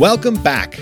Welcome 0.00 0.42
back 0.42 0.76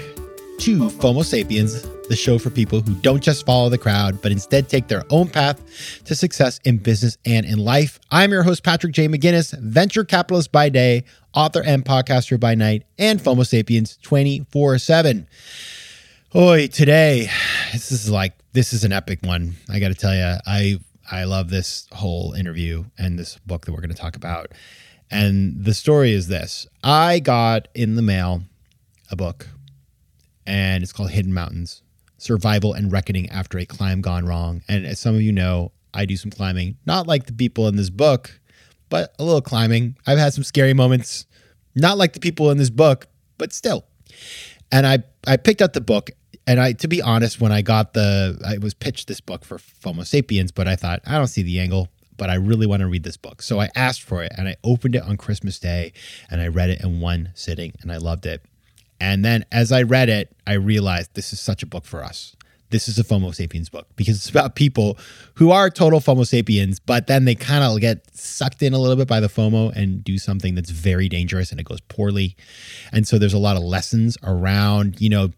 to 0.60 0.90
FOMO 0.90 1.24
Sapiens, 1.24 1.82
the 2.08 2.14
show 2.14 2.38
for 2.38 2.50
people 2.50 2.80
who 2.82 2.94
don't 2.94 3.20
just 3.20 3.44
follow 3.44 3.68
the 3.68 3.76
crowd, 3.76 4.22
but 4.22 4.30
instead 4.30 4.68
take 4.68 4.86
their 4.86 5.02
own 5.10 5.28
path 5.28 5.60
to 6.04 6.14
success 6.14 6.60
in 6.64 6.76
business 6.78 7.18
and 7.26 7.44
in 7.44 7.58
life. 7.58 7.98
I'm 8.12 8.30
your 8.30 8.44
host, 8.44 8.62
Patrick 8.62 8.92
J. 8.92 9.08
McGinnis, 9.08 9.58
venture 9.58 10.04
capitalist 10.04 10.52
by 10.52 10.68
day, 10.68 11.02
author 11.34 11.64
and 11.64 11.84
podcaster 11.84 12.38
by 12.38 12.54
night, 12.54 12.84
and 12.96 13.18
FOMO 13.18 13.44
Sapiens 13.44 13.96
24 14.02 14.78
7. 14.78 15.26
Oi, 16.36 16.68
today, 16.68 17.28
this 17.72 17.90
is 17.90 18.08
like, 18.08 18.34
this 18.52 18.72
is 18.72 18.84
an 18.84 18.92
epic 18.92 19.18
one. 19.24 19.56
I 19.68 19.80
got 19.80 19.88
to 19.88 19.96
tell 19.96 20.14
you, 20.14 20.36
I, 20.46 20.78
I 21.10 21.24
love 21.24 21.50
this 21.50 21.88
whole 21.90 22.34
interview 22.34 22.84
and 22.96 23.18
this 23.18 23.36
book 23.38 23.66
that 23.66 23.72
we're 23.72 23.80
going 23.80 23.90
to 23.90 24.00
talk 24.00 24.14
about. 24.14 24.52
And 25.10 25.64
the 25.64 25.74
story 25.74 26.12
is 26.12 26.28
this 26.28 26.68
I 26.84 27.18
got 27.18 27.66
in 27.74 27.96
the 27.96 28.02
mail 28.02 28.44
a 29.10 29.16
book, 29.16 29.48
and 30.46 30.82
it's 30.82 30.92
called 30.92 31.10
Hidden 31.10 31.32
Mountains 31.32 31.82
Survival 32.18 32.74
and 32.74 32.90
Reckoning 32.90 33.30
After 33.30 33.58
a 33.58 33.64
Climb 33.64 34.00
Gone 34.00 34.26
Wrong. 34.26 34.62
And 34.68 34.84
as 34.84 34.98
some 34.98 35.14
of 35.14 35.22
you 35.22 35.32
know, 35.32 35.72
I 35.94 36.04
do 36.04 36.16
some 36.16 36.30
climbing, 36.30 36.76
not 36.84 37.06
like 37.06 37.26
the 37.26 37.32
people 37.32 37.68
in 37.68 37.76
this 37.76 37.90
book, 37.90 38.40
but 38.88 39.14
a 39.18 39.24
little 39.24 39.40
climbing. 39.40 39.96
I've 40.06 40.18
had 40.18 40.34
some 40.34 40.44
scary 40.44 40.74
moments, 40.74 41.26
not 41.74 41.96
like 41.96 42.12
the 42.12 42.20
people 42.20 42.50
in 42.50 42.58
this 42.58 42.70
book, 42.70 43.06
but 43.38 43.52
still. 43.52 43.84
And 44.70 44.86
I, 44.86 44.98
I 45.26 45.36
picked 45.36 45.62
up 45.62 45.72
the 45.72 45.80
book 45.80 46.10
and 46.46 46.60
I, 46.60 46.72
to 46.72 46.88
be 46.88 47.00
honest, 47.00 47.40
when 47.40 47.52
I 47.52 47.62
got 47.62 47.92
the, 47.92 48.40
I 48.46 48.58
was 48.58 48.74
pitched 48.74 49.06
this 49.06 49.20
book 49.20 49.44
for 49.44 49.58
FOMO 49.58 50.06
Sapiens, 50.06 50.50
but 50.50 50.66
I 50.66 50.76
thought, 50.76 51.00
I 51.06 51.12
don't 51.12 51.26
see 51.26 51.42
the 51.42 51.60
angle, 51.60 51.88
but 52.16 52.30
I 52.30 52.34
really 52.34 52.66
want 52.66 52.80
to 52.80 52.86
read 52.86 53.04
this 53.04 53.16
book. 53.16 53.42
So 53.42 53.60
I 53.60 53.68
asked 53.76 54.02
for 54.02 54.22
it 54.22 54.32
and 54.36 54.48
I 54.48 54.56
opened 54.64 54.96
it 54.96 55.02
on 55.02 55.16
Christmas 55.16 55.58
Day 55.58 55.92
and 56.30 56.40
I 56.40 56.48
read 56.48 56.70
it 56.70 56.82
in 56.82 57.00
one 57.00 57.30
sitting 57.34 57.74
and 57.80 57.92
I 57.92 57.98
loved 57.98 58.26
it. 58.26 58.44
And 59.00 59.24
then 59.24 59.44
as 59.52 59.72
I 59.72 59.82
read 59.82 60.08
it, 60.08 60.34
I 60.46 60.54
realized 60.54 61.14
this 61.14 61.32
is 61.32 61.40
such 61.40 61.62
a 61.62 61.66
book 61.66 61.84
for 61.84 62.02
us. 62.02 62.34
This 62.70 62.86
is 62.86 62.98
a 62.98 63.04
FOMO 63.04 63.34
sapiens 63.34 63.70
book 63.70 63.86
because 63.96 64.16
it's 64.16 64.28
about 64.28 64.54
people 64.54 64.98
who 65.34 65.50
are 65.50 65.70
total 65.70 66.00
FOMO 66.00 66.26
sapiens, 66.26 66.78
but 66.78 67.06
then 67.06 67.24
they 67.24 67.34
kind 67.34 67.64
of 67.64 67.80
get 67.80 68.14
sucked 68.14 68.62
in 68.62 68.74
a 68.74 68.78
little 68.78 68.96
bit 68.96 69.08
by 69.08 69.20
the 69.20 69.28
FOMO 69.28 69.74
and 69.74 70.04
do 70.04 70.18
something 70.18 70.54
that's 70.54 70.68
very 70.68 71.08
dangerous 71.08 71.50
and 71.50 71.58
it 71.58 71.64
goes 71.64 71.80
poorly. 71.80 72.36
And 72.92 73.08
so 73.08 73.18
there's 73.18 73.32
a 73.32 73.38
lot 73.38 73.56
of 73.56 73.62
lessons 73.62 74.18
around, 74.22 75.00
you 75.00 75.08
know, 75.08 75.30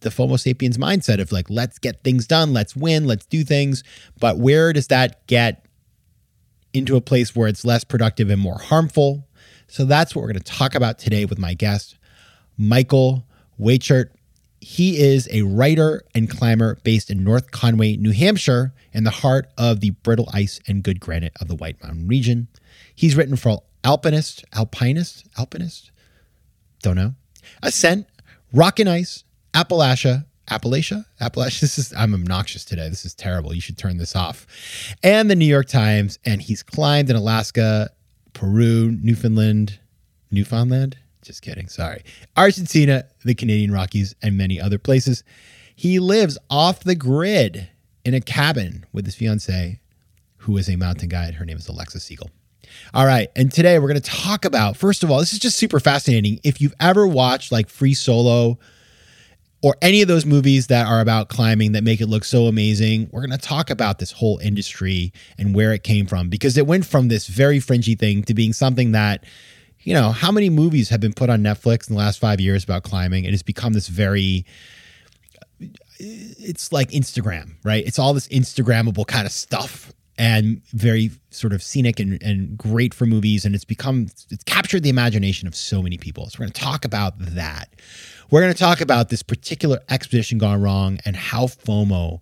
the 0.00 0.10
FOMO 0.10 0.38
sapiens 0.38 0.76
mindset 0.76 1.20
of 1.20 1.32
like, 1.32 1.48
let's 1.48 1.78
get 1.78 2.02
things 2.02 2.26
done, 2.26 2.52
let's 2.52 2.76
win, 2.76 3.06
let's 3.06 3.26
do 3.26 3.42
things. 3.42 3.82
But 4.18 4.38
where 4.38 4.72
does 4.72 4.88
that 4.88 5.26
get 5.26 5.64
into 6.74 6.96
a 6.96 7.00
place 7.00 7.34
where 7.34 7.48
it's 7.48 7.64
less 7.64 7.84
productive 7.84 8.28
and 8.28 8.40
more 8.40 8.58
harmful? 8.58 9.26
So 9.66 9.84
that's 9.84 10.14
what 10.14 10.22
we're 10.22 10.32
going 10.32 10.42
to 10.42 10.52
talk 10.52 10.74
about 10.74 10.98
today 10.98 11.24
with 11.24 11.38
my 11.38 11.54
guest. 11.54 11.96
Michael 12.60 13.24
Wejchert. 13.58 14.10
He 14.60 14.98
is 14.98 15.26
a 15.32 15.42
writer 15.42 16.04
and 16.14 16.28
climber 16.28 16.78
based 16.84 17.10
in 17.10 17.24
North 17.24 17.50
Conway, 17.50 17.96
New 17.96 18.12
Hampshire, 18.12 18.74
in 18.92 19.04
the 19.04 19.10
heart 19.10 19.48
of 19.56 19.80
the 19.80 19.90
brittle 19.90 20.28
ice 20.34 20.60
and 20.68 20.82
good 20.82 21.00
granite 21.00 21.32
of 21.40 21.48
the 21.48 21.54
White 21.54 21.82
Mountain 21.82 22.06
region. 22.06 22.48
He's 22.94 23.16
written 23.16 23.36
for 23.36 23.62
Alpinist, 23.82 24.44
Alpinist, 24.52 25.26
Alpinist, 25.38 25.90
don't 26.82 26.96
know, 26.96 27.14
Ascent, 27.62 28.06
Rock 28.52 28.78
and 28.78 28.90
Ice, 28.90 29.24
Appalachia, 29.54 30.26
Appalachia, 30.48 31.06
Appalachia. 31.18 31.60
This 31.60 31.78
is 31.78 31.94
I'm 31.96 32.12
obnoxious 32.12 32.66
today. 32.66 32.90
This 32.90 33.06
is 33.06 33.14
terrible. 33.14 33.54
You 33.54 33.62
should 33.62 33.78
turn 33.78 33.96
this 33.96 34.14
off. 34.14 34.46
And 35.02 35.30
the 35.30 35.36
New 35.36 35.46
York 35.46 35.68
Times. 35.68 36.18
And 36.26 36.42
he's 36.42 36.62
climbed 36.62 37.08
in 37.08 37.16
Alaska, 37.16 37.90
Peru, 38.34 38.90
Newfoundland, 39.00 39.78
Newfoundland, 40.30 40.98
just 41.22 41.42
kidding. 41.42 41.68
Sorry. 41.68 42.02
Argentina, 42.36 43.04
the 43.24 43.34
Canadian 43.34 43.72
Rockies, 43.72 44.14
and 44.22 44.36
many 44.36 44.60
other 44.60 44.78
places. 44.78 45.22
He 45.76 45.98
lives 45.98 46.38
off 46.48 46.80
the 46.80 46.94
grid 46.94 47.68
in 48.04 48.14
a 48.14 48.20
cabin 48.20 48.84
with 48.92 49.06
his 49.06 49.14
fiancee, 49.14 49.80
who 50.38 50.56
is 50.56 50.68
a 50.68 50.76
mountain 50.76 51.08
guide. 51.08 51.34
Her 51.34 51.44
name 51.44 51.58
is 51.58 51.68
Alexa 51.68 52.00
Siegel. 52.00 52.30
All 52.94 53.06
right. 53.06 53.28
And 53.36 53.52
today 53.52 53.78
we're 53.78 53.88
going 53.88 54.00
to 54.00 54.10
talk 54.10 54.44
about, 54.44 54.76
first 54.76 55.02
of 55.02 55.10
all, 55.10 55.18
this 55.18 55.32
is 55.32 55.38
just 55.38 55.56
super 55.58 55.80
fascinating. 55.80 56.40
If 56.44 56.60
you've 56.60 56.74
ever 56.80 57.06
watched 57.06 57.52
like 57.52 57.68
Free 57.68 57.94
Solo 57.94 58.58
or 59.62 59.76
any 59.82 60.00
of 60.02 60.08
those 60.08 60.24
movies 60.24 60.68
that 60.68 60.86
are 60.86 61.00
about 61.00 61.28
climbing 61.28 61.72
that 61.72 61.84
make 61.84 62.00
it 62.00 62.06
look 62.06 62.24
so 62.24 62.46
amazing, 62.46 63.08
we're 63.12 63.26
going 63.26 63.38
to 63.38 63.46
talk 63.46 63.70
about 63.70 63.98
this 63.98 64.12
whole 64.12 64.38
industry 64.38 65.12
and 65.36 65.54
where 65.54 65.72
it 65.72 65.82
came 65.82 66.06
from 66.06 66.28
because 66.28 66.56
it 66.56 66.66
went 66.66 66.86
from 66.86 67.08
this 67.08 67.26
very 67.26 67.60
fringy 67.60 67.94
thing 67.94 68.22
to 68.24 68.34
being 68.34 68.52
something 68.52 68.92
that 68.92 69.24
you 69.82 69.94
know, 69.94 70.10
how 70.10 70.30
many 70.30 70.50
movies 70.50 70.88
have 70.90 71.00
been 71.00 71.12
put 71.12 71.30
on 71.30 71.42
Netflix 71.42 71.88
in 71.88 71.94
the 71.94 71.98
last 71.98 72.18
five 72.18 72.40
years 72.40 72.64
about 72.64 72.82
climbing? 72.82 73.24
It 73.24 73.30
has 73.30 73.42
become 73.42 73.72
this 73.72 73.88
very, 73.88 74.44
it's 75.98 76.72
like 76.72 76.90
Instagram, 76.90 77.54
right? 77.64 77.86
It's 77.86 77.98
all 77.98 78.12
this 78.12 78.28
Instagrammable 78.28 79.06
kind 79.06 79.26
of 79.26 79.32
stuff 79.32 79.92
and 80.18 80.60
very 80.72 81.10
sort 81.30 81.54
of 81.54 81.62
scenic 81.62 81.98
and, 81.98 82.22
and 82.22 82.58
great 82.58 82.92
for 82.92 83.06
movies. 83.06 83.46
And 83.46 83.54
it's 83.54 83.64
become, 83.64 84.08
it's 84.30 84.44
captured 84.44 84.82
the 84.82 84.90
imagination 84.90 85.48
of 85.48 85.54
so 85.54 85.80
many 85.80 85.96
people. 85.96 86.28
So 86.28 86.36
we're 86.38 86.44
going 86.44 86.52
to 86.52 86.60
talk 86.60 86.84
about 86.84 87.14
that. 87.18 87.70
We're 88.30 88.42
going 88.42 88.52
to 88.52 88.58
talk 88.58 88.82
about 88.82 89.08
this 89.08 89.22
particular 89.22 89.80
expedition 89.88 90.36
gone 90.36 90.60
wrong 90.60 90.98
and 91.06 91.16
how 91.16 91.46
FOMO 91.46 92.20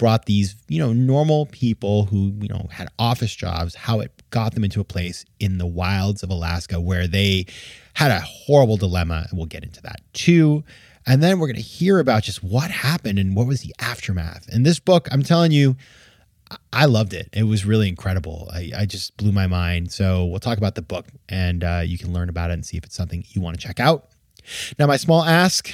brought 0.00 0.24
these, 0.24 0.56
you 0.66 0.78
know, 0.78 0.94
normal 0.94 1.44
people 1.44 2.06
who, 2.06 2.32
you 2.40 2.48
know, 2.48 2.66
had 2.72 2.88
office 2.98 3.36
jobs, 3.36 3.74
how 3.74 4.00
it 4.00 4.10
got 4.30 4.54
them 4.54 4.64
into 4.64 4.80
a 4.80 4.84
place 4.84 5.26
in 5.38 5.58
the 5.58 5.66
wilds 5.66 6.22
of 6.22 6.30
Alaska 6.30 6.80
where 6.80 7.06
they 7.06 7.44
had 7.92 8.10
a 8.10 8.18
horrible 8.20 8.78
dilemma. 8.78 9.26
And 9.28 9.38
we'll 9.38 9.46
get 9.46 9.62
into 9.62 9.82
that 9.82 10.00
too. 10.14 10.64
And 11.06 11.22
then 11.22 11.38
we're 11.38 11.48
going 11.48 11.56
to 11.56 11.62
hear 11.62 11.98
about 11.98 12.22
just 12.22 12.42
what 12.42 12.70
happened 12.70 13.18
and 13.18 13.36
what 13.36 13.46
was 13.46 13.60
the 13.60 13.74
aftermath. 13.78 14.48
And 14.48 14.64
this 14.64 14.80
book, 14.80 15.06
I'm 15.12 15.22
telling 15.22 15.52
you, 15.52 15.76
I 16.72 16.86
loved 16.86 17.12
it. 17.12 17.28
It 17.34 17.42
was 17.42 17.66
really 17.66 17.90
incredible. 17.90 18.48
I, 18.50 18.72
I 18.74 18.86
just 18.86 19.14
blew 19.18 19.32
my 19.32 19.48
mind. 19.48 19.92
So 19.92 20.24
we'll 20.24 20.40
talk 20.40 20.56
about 20.56 20.76
the 20.76 20.82
book 20.82 21.08
and 21.28 21.62
uh, 21.62 21.82
you 21.84 21.98
can 21.98 22.10
learn 22.14 22.30
about 22.30 22.48
it 22.48 22.54
and 22.54 22.64
see 22.64 22.78
if 22.78 22.84
it's 22.84 22.96
something 22.96 23.22
you 23.28 23.42
want 23.42 23.60
to 23.60 23.66
check 23.66 23.78
out. 23.78 24.08
Now, 24.78 24.86
my 24.86 24.96
small 24.96 25.22
ask 25.22 25.70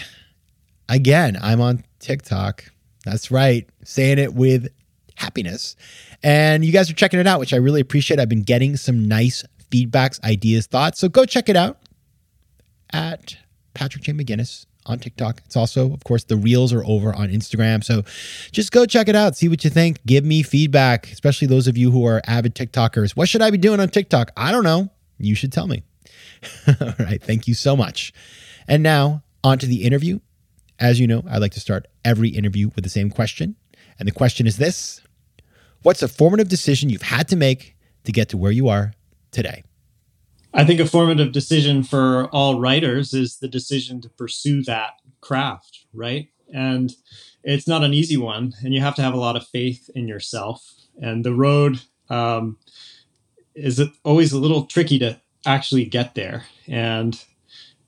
again, 0.88 1.38
I'm 1.40 1.60
on 1.60 1.84
TikTok. 2.00 2.72
That's 3.06 3.30
right. 3.30 3.68
Saying 3.84 4.18
it 4.18 4.34
with 4.34 4.66
happiness. 5.14 5.76
And 6.24 6.64
you 6.64 6.72
guys 6.72 6.90
are 6.90 6.94
checking 6.94 7.20
it 7.20 7.26
out, 7.26 7.38
which 7.38 7.54
I 7.54 7.56
really 7.56 7.80
appreciate. 7.80 8.18
I've 8.18 8.28
been 8.28 8.42
getting 8.42 8.76
some 8.76 9.06
nice 9.06 9.44
feedbacks, 9.70 10.22
ideas, 10.24 10.66
thoughts. 10.66 10.98
So 10.98 11.08
go 11.08 11.24
check 11.24 11.48
it 11.48 11.56
out 11.56 11.78
at 12.92 13.36
Patrick 13.74 14.02
J. 14.02 14.12
McGinnis 14.12 14.66
on 14.86 14.98
TikTok. 14.98 15.40
It's 15.46 15.56
also, 15.56 15.92
of 15.92 16.02
course, 16.02 16.24
the 16.24 16.36
reels 16.36 16.72
are 16.72 16.84
over 16.84 17.14
on 17.14 17.28
Instagram. 17.28 17.84
So 17.84 18.02
just 18.50 18.72
go 18.72 18.86
check 18.86 19.08
it 19.08 19.14
out, 19.14 19.36
see 19.36 19.48
what 19.48 19.62
you 19.62 19.70
think. 19.70 20.04
Give 20.04 20.24
me 20.24 20.42
feedback, 20.42 21.10
especially 21.12 21.46
those 21.46 21.68
of 21.68 21.78
you 21.78 21.92
who 21.92 22.04
are 22.06 22.20
avid 22.26 22.56
TikTokers. 22.56 23.12
What 23.16 23.28
should 23.28 23.42
I 23.42 23.50
be 23.50 23.58
doing 23.58 23.78
on 23.78 23.88
TikTok? 23.88 24.32
I 24.36 24.50
don't 24.50 24.64
know. 24.64 24.90
You 25.18 25.36
should 25.36 25.52
tell 25.52 25.68
me. 25.68 25.84
All 26.80 26.92
right. 26.98 27.22
Thank 27.22 27.46
you 27.46 27.54
so 27.54 27.76
much. 27.76 28.12
And 28.66 28.82
now 28.82 29.22
on 29.44 29.58
to 29.60 29.66
the 29.66 29.84
interview. 29.84 30.18
As 30.78 31.00
you 31.00 31.06
know, 31.06 31.22
I 31.28 31.38
like 31.38 31.52
to 31.52 31.60
start 31.60 31.86
every 32.04 32.28
interview 32.28 32.70
with 32.74 32.84
the 32.84 32.90
same 32.90 33.10
question. 33.10 33.56
And 33.98 34.06
the 34.06 34.12
question 34.12 34.46
is 34.46 34.58
this 34.58 35.00
What's 35.82 36.02
a 36.02 36.08
formative 36.08 36.48
decision 36.48 36.90
you've 36.90 37.02
had 37.02 37.28
to 37.28 37.36
make 37.36 37.76
to 38.04 38.12
get 38.12 38.28
to 38.30 38.36
where 38.36 38.52
you 38.52 38.68
are 38.68 38.92
today? 39.30 39.62
I 40.52 40.64
think 40.64 40.80
a 40.80 40.86
formative 40.86 41.32
decision 41.32 41.82
for 41.82 42.28
all 42.28 42.58
writers 42.58 43.12
is 43.12 43.38
the 43.38 43.48
decision 43.48 44.00
to 44.00 44.08
pursue 44.08 44.62
that 44.64 44.92
craft, 45.20 45.84
right? 45.92 46.28
And 46.52 46.92
it's 47.44 47.68
not 47.68 47.84
an 47.84 47.92
easy 47.92 48.16
one, 48.16 48.54
and 48.64 48.72
you 48.72 48.80
have 48.80 48.94
to 48.96 49.02
have 49.02 49.14
a 49.14 49.18
lot 49.18 49.36
of 49.36 49.46
faith 49.46 49.90
in 49.94 50.08
yourself. 50.08 50.64
And 51.00 51.24
the 51.24 51.34
road 51.34 51.80
um, 52.08 52.58
is 53.54 53.82
always 54.04 54.32
a 54.32 54.38
little 54.38 54.64
tricky 54.64 54.98
to 55.00 55.20
actually 55.44 55.84
get 55.84 56.14
there. 56.14 56.46
And 56.66 57.22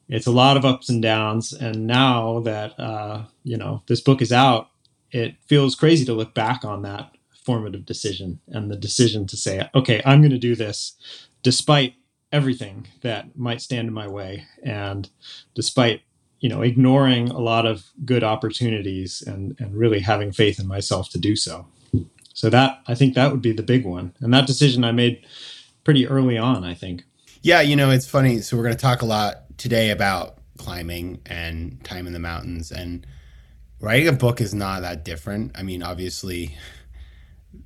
it's 0.08 0.26
a 0.26 0.32
lot 0.32 0.56
of 0.56 0.64
ups 0.64 0.88
and 0.88 1.02
downs. 1.02 1.52
And 1.52 1.87
now 1.87 2.40
that 2.40 2.78
uh, 2.78 3.25
you 3.44 3.56
know 3.56 3.82
this 3.87 4.00
book 4.00 4.22
is 4.22 4.32
out, 4.32 4.69
it 5.10 5.37
feels 5.46 5.75
crazy 5.75 6.05
to 6.05 6.14
look 6.14 6.34
back 6.34 6.64
on 6.64 6.82
that 6.82 7.12
formative 7.44 7.87
decision 7.87 8.40
and 8.49 8.70
the 8.70 8.76
decision 8.76 9.26
to 9.26 9.37
say, 9.37 9.69
okay, 9.75 10.02
I'm 10.05 10.20
going 10.20 10.32
to 10.32 10.38
do 10.38 10.55
this 10.55 10.96
despite 11.43 11.94
everything 12.31 12.87
that 13.00 13.38
might 13.38 13.62
stand 13.62 13.88
in 13.88 13.94
my 13.94 14.06
way 14.06 14.44
and 14.62 15.08
despite 15.55 16.02
you 16.40 16.49
know, 16.49 16.62
ignoring 16.62 17.28
a 17.31 17.38
lot 17.38 17.66
of 17.66 17.90
good 18.04 18.22
opportunities 18.22 19.22
and 19.26 19.56
and 19.58 19.75
really 19.75 20.00
having 20.00 20.32
faith 20.32 20.61
in 20.61 20.66
myself 20.66 21.11
to 21.11 21.19
do 21.19 21.34
so. 21.34 21.66
So 22.32 22.49
that 22.50 22.81
I 22.87 22.94
think 22.94 23.14
that 23.14 23.32
would 23.32 23.43
be 23.43 23.52
the 23.52 23.62
big 23.62 23.84
one, 23.84 24.14
and 24.20 24.32
that 24.32 24.46
decision 24.46 24.84
I 24.84 24.93
made 24.93 25.26
pretty 25.84 26.06
early 26.06 26.38
on. 26.38 26.64
I 26.64 26.75
think. 26.75 27.04
Yeah, 27.43 27.61
you 27.61 27.76
know, 27.76 27.90
it's 27.90 28.06
funny. 28.06 28.40
So 28.40 28.56
we're 28.56 28.64
going 28.64 28.76
to 28.76 28.81
talk 28.81 29.02
a 29.02 29.06
lot 29.06 29.44
today 29.58 29.90
about 29.90 30.38
climbing 30.56 31.20
and 31.26 31.84
time 31.84 32.06
in 32.06 32.12
the 32.14 32.19
mountains, 32.19 32.72
and 32.72 33.06
writing 33.81 34.08
a 34.08 34.12
book 34.12 34.40
is 34.40 34.55
not 34.55 34.82
that 34.82 35.05
different. 35.05 35.52
I 35.55 35.62
mean, 35.62 35.82
obviously, 35.82 36.56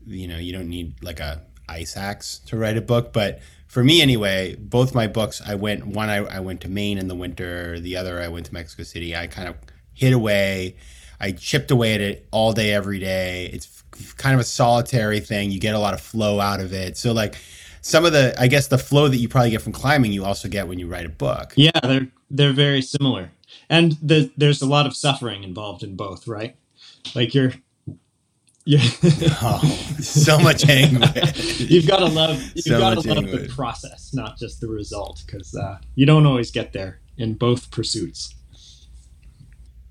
you 0.07 0.27
know, 0.27 0.39
you 0.39 0.53
don't 0.53 0.69
need 0.69 1.03
like 1.03 1.21
a 1.21 1.43
ice 1.69 1.97
axe 1.97 2.39
to 2.47 2.57
write 2.57 2.77
a 2.77 2.83
book, 2.83 3.13
but 3.13 3.41
for 3.73 3.83
me 3.83 4.03
anyway, 4.03 4.55
both 4.57 4.95
my 4.95 5.07
books, 5.07 5.41
I 5.47 5.55
went 5.55 5.87
one, 5.87 6.11
I, 6.11 6.17
I 6.17 6.41
went 6.41 6.61
to 6.63 6.69
Maine 6.69 6.99
in 6.99 7.09
the 7.09 7.15
winter, 7.15 7.81
the 7.81 7.97
other, 7.97 8.21
I 8.21 8.29
went 8.29 8.45
to 8.47 8.53
Mexico 8.53 8.83
City. 8.83 9.17
I 9.17 9.27
kind 9.29 9.49
of 9.49 9.57
hid 9.95 10.13
away. 10.13 10.77
I 11.19 11.33
chipped 11.33 11.71
away 11.71 11.95
at 11.95 12.01
it 12.03 12.29
all 12.33 12.53
day, 12.53 12.75
every 12.75 12.99
day. 12.99 13.49
It's 13.51 13.83
kind 14.19 14.35
of 14.35 14.41
a 14.41 14.45
solitary 14.45 15.21
thing. 15.21 15.51
You 15.51 15.59
get 15.59 15.75
a 15.75 15.79
lot 15.79 15.95
of 15.95 16.01
flow 16.03 16.41
out 16.41 16.61
of 16.61 16.75
it. 16.75 16.99
So, 16.99 17.13
like, 17.13 17.37
some 17.83 18.07
of 18.07 18.13
the, 18.13 18.35
I 18.41 18.47
guess, 18.47 18.69
the 18.69 18.79
flow 18.79 19.09
that 19.09 19.17
you 19.19 19.29
probably 19.29 19.51
get 19.51 19.61
from 19.61 19.73
climbing, 19.73 20.13
you 20.13 20.25
also 20.25 20.49
get 20.49 20.69
when 20.69 20.79
you 20.79 20.87
write 20.87 21.05
a 21.05 21.11
book. 21.11 21.53
Yeah, 21.57 21.79
they're 21.83 22.09
they're 22.31 22.53
very 22.53 22.81
similar, 22.81 23.31
and 23.69 23.93
the, 24.01 24.33
there's 24.37 24.63
a 24.63 24.67
lot 24.67 24.87
of 24.87 24.97
suffering 24.97 25.45
involved 25.45 25.83
in 25.83 25.97
both, 25.97 26.27
right? 26.27 26.57
Like 27.15 27.35
you're 27.35 27.53
yeah. 28.65 28.81
oh, 29.43 29.61
so 30.01 30.39
much 30.39 30.69
anguish. 30.69 31.61
you've 31.61 31.87
got 31.87 31.99
to 31.99 32.07
love. 32.07 32.41
You've 32.55 32.65
so 32.65 32.79
got 32.79 33.03
to 33.03 33.09
love 33.09 33.19
anguish. 33.25 33.49
the 33.49 33.55
process, 33.55 34.15
not 34.15 34.39
just 34.39 34.61
the 34.61 34.69
result, 34.69 35.23
because 35.27 35.55
uh, 35.55 35.79
you 35.97 36.07
don't 36.07 36.27
always 36.27 36.51
get 36.51 36.73
there 36.73 37.01
in 37.19 37.35
both 37.35 37.71
pursuits. 37.71 38.37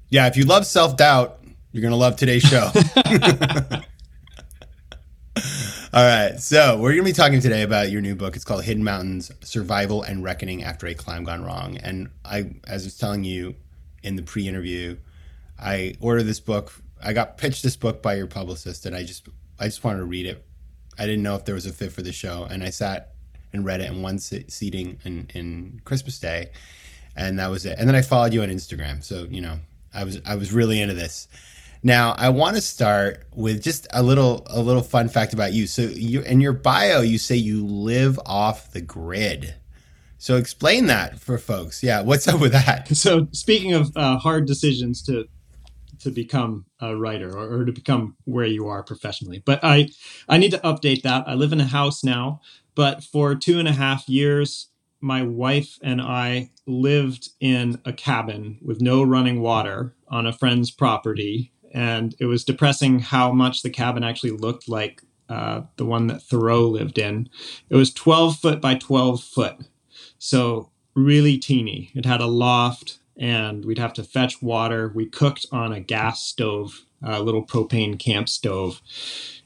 Yeah, 0.10 0.28
if 0.28 0.38
you 0.38 0.46
love 0.46 0.66
self 0.66 0.96
doubt, 0.96 1.44
you're 1.72 1.84
gonna 1.84 1.96
love 1.96 2.16
today's 2.16 2.44
show. 2.44 2.72
All 5.94 6.06
right, 6.06 6.40
so 6.40 6.78
we're 6.78 6.92
gonna 6.92 7.04
be 7.04 7.12
talking 7.12 7.42
today 7.42 7.64
about 7.64 7.92
your 7.92 8.00
new 8.00 8.16
book. 8.16 8.38
It's 8.38 8.46
called 8.46 8.64
Hidden 8.64 8.84
Mountains: 8.84 9.30
Survival 9.42 10.04
and 10.04 10.24
Reckoning 10.24 10.64
After 10.64 10.88
a 10.88 10.94
Climb 10.94 11.26
Gone 11.26 11.44
Wrong. 11.44 11.76
And 11.78 12.10
I, 12.24 12.54
as 12.66 12.84
I 12.84 12.86
was 12.86 12.98
telling 12.98 13.26
you 13.26 13.56
in 14.02 14.16
the 14.16 14.22
pre-interview, 14.22 14.98
I 15.60 15.96
ordered 16.00 16.24
this 16.24 16.40
book 16.40 16.72
I 17.04 17.14
got 17.14 17.38
pitched 17.38 17.64
this 17.64 17.76
book 17.76 18.02
by 18.02 18.16
your 18.16 18.28
publicist, 18.28 18.86
and 18.86 18.96
I 18.96 19.04
just 19.04 19.28
I 19.60 19.66
just 19.66 19.84
wanted 19.84 20.00
to 20.00 20.06
read 20.06 20.26
it. 20.26 20.46
I 20.98 21.06
didn't 21.06 21.24
know 21.24 21.36
if 21.36 21.46
there 21.46 21.56
was 21.56 21.66
a 21.66 21.74
fit 21.74 21.92
for 21.92 22.02
the 22.02 22.12
show, 22.12 22.48
and 22.50 22.64
I 22.64 22.70
sat 22.70 23.14
and 23.54 23.66
read 23.66 23.82
it 23.82 23.92
in 23.92 24.02
one 24.02 24.18
seating 24.18 25.00
in, 25.04 25.30
in 25.34 25.82
Christmas 25.84 26.20
Day, 26.20 26.52
and 27.16 27.40
that 27.40 27.50
was 27.50 27.66
it. 27.66 27.78
And 27.78 27.88
then 27.88 27.96
I 27.96 28.02
followed 28.02 28.34
you 28.34 28.44
on 28.44 28.50
Instagram, 28.50 29.04
so 29.04 29.28
you 29.30 29.42
know 29.42 29.60
I 29.94 30.04
was 30.04 30.22
I 30.26 30.36
was 30.36 30.54
really 30.54 30.80
into 30.80 30.94
this. 30.94 31.28
Now 31.84 32.14
I 32.18 32.30
want 32.30 32.56
to 32.56 32.62
start 32.62 33.26
with 33.34 33.64
just 33.64 33.88
a 33.92 34.04
little 34.04 34.44
a 34.48 34.62
little 34.62 34.84
fun 34.84 35.10
fact 35.10 35.34
about 35.34 35.54
you. 35.54 35.68
So 35.68 35.84
you 35.84 36.22
in 36.22 36.42
your 36.42 36.54
bio 36.54 37.02
you 37.02 37.18
say 37.18 37.36
you 37.36 37.66
live 37.66 38.20
off 38.26 38.72
the 38.72 38.82
grid. 38.82 39.56
So 40.18 40.36
explain 40.36 40.86
that 40.86 41.20
for 41.20 41.40
folks. 41.40 41.82
Yeah, 41.82 42.02
what's 42.02 42.28
up 42.28 42.40
with 42.40 42.52
that? 42.52 42.88
So 42.96 43.28
speaking 43.32 43.74
of 43.74 43.92
uh, 43.96 44.18
hard 44.18 44.46
decisions 44.46 45.02
to 45.04 45.26
to 46.02 46.10
become 46.10 46.66
a 46.80 46.96
writer 46.96 47.36
or, 47.36 47.62
or, 47.62 47.66
to 47.66 47.72
become 47.72 48.16
where 48.26 48.46
you 48.46 48.68
are 48.68 48.82
professionally. 48.82 49.42
But 49.46 49.60
I 49.64 49.90
I 50.28 50.38
need 50.38 50.52
to 50.52 50.58
update 50.60 51.04
that. 51.04 51.28
I 51.28 51.36
live 51.36 51.54
in 51.54 51.62
a 51.62 51.66
house 51.66 52.04
now, 52.04 52.42
but 52.76 53.04
for 53.04 53.36
two 53.36 53.60
and 53.60 53.68
a 53.68 53.74
half 53.74 54.10
years, 54.10 54.70
my 55.00 55.24
wife 55.24 55.78
and 55.82 56.02
I 56.02 56.52
lived 56.66 57.30
in 57.40 57.82
a 57.86 57.94
cabin 57.94 58.60
with 58.62 58.82
no 58.82 59.04
running 59.04 59.42
water 59.42 59.96
on 60.08 60.26
a 60.26 60.34
friend's 60.34 60.72
property, 60.72 61.52
and 61.74 62.16
it 62.20 62.26
was 62.26 62.44
depressing 62.44 63.00
how 63.00 63.32
much 63.32 63.62
the 63.62 63.70
cabin 63.70 64.04
actually 64.04 64.32
looked 64.32 64.68
like 64.68 65.02
uh, 65.30 65.62
the 65.78 65.86
one 65.86 66.08
that 66.08 66.22
Thoreau 66.22 66.68
lived 66.68 66.98
in. 66.98 67.30
It 67.70 67.76
was 67.76 67.94
12 67.94 68.38
foot 68.38 68.62
by 68.62 68.76
12 68.76 69.24
foot, 69.24 69.58
so 70.18 70.72
really 70.96 71.38
teeny. 71.38 71.92
It 71.96 72.06
had 72.06 72.22
a 72.22 72.28
loft 72.28 73.00
and 73.18 73.66
we'd 73.66 73.80
have 73.80 73.94
to 73.94 74.04
fetch 74.04 74.42
water. 74.42 74.92
We 74.94 75.06
cooked 75.06 75.46
on 75.52 75.72
a 75.72 75.80
gas 75.80 76.24
stove, 76.24 76.86
a 77.04 77.22
little 77.22 77.46
propane 77.46 78.00
camp 78.00 78.30
stove. 78.30 78.82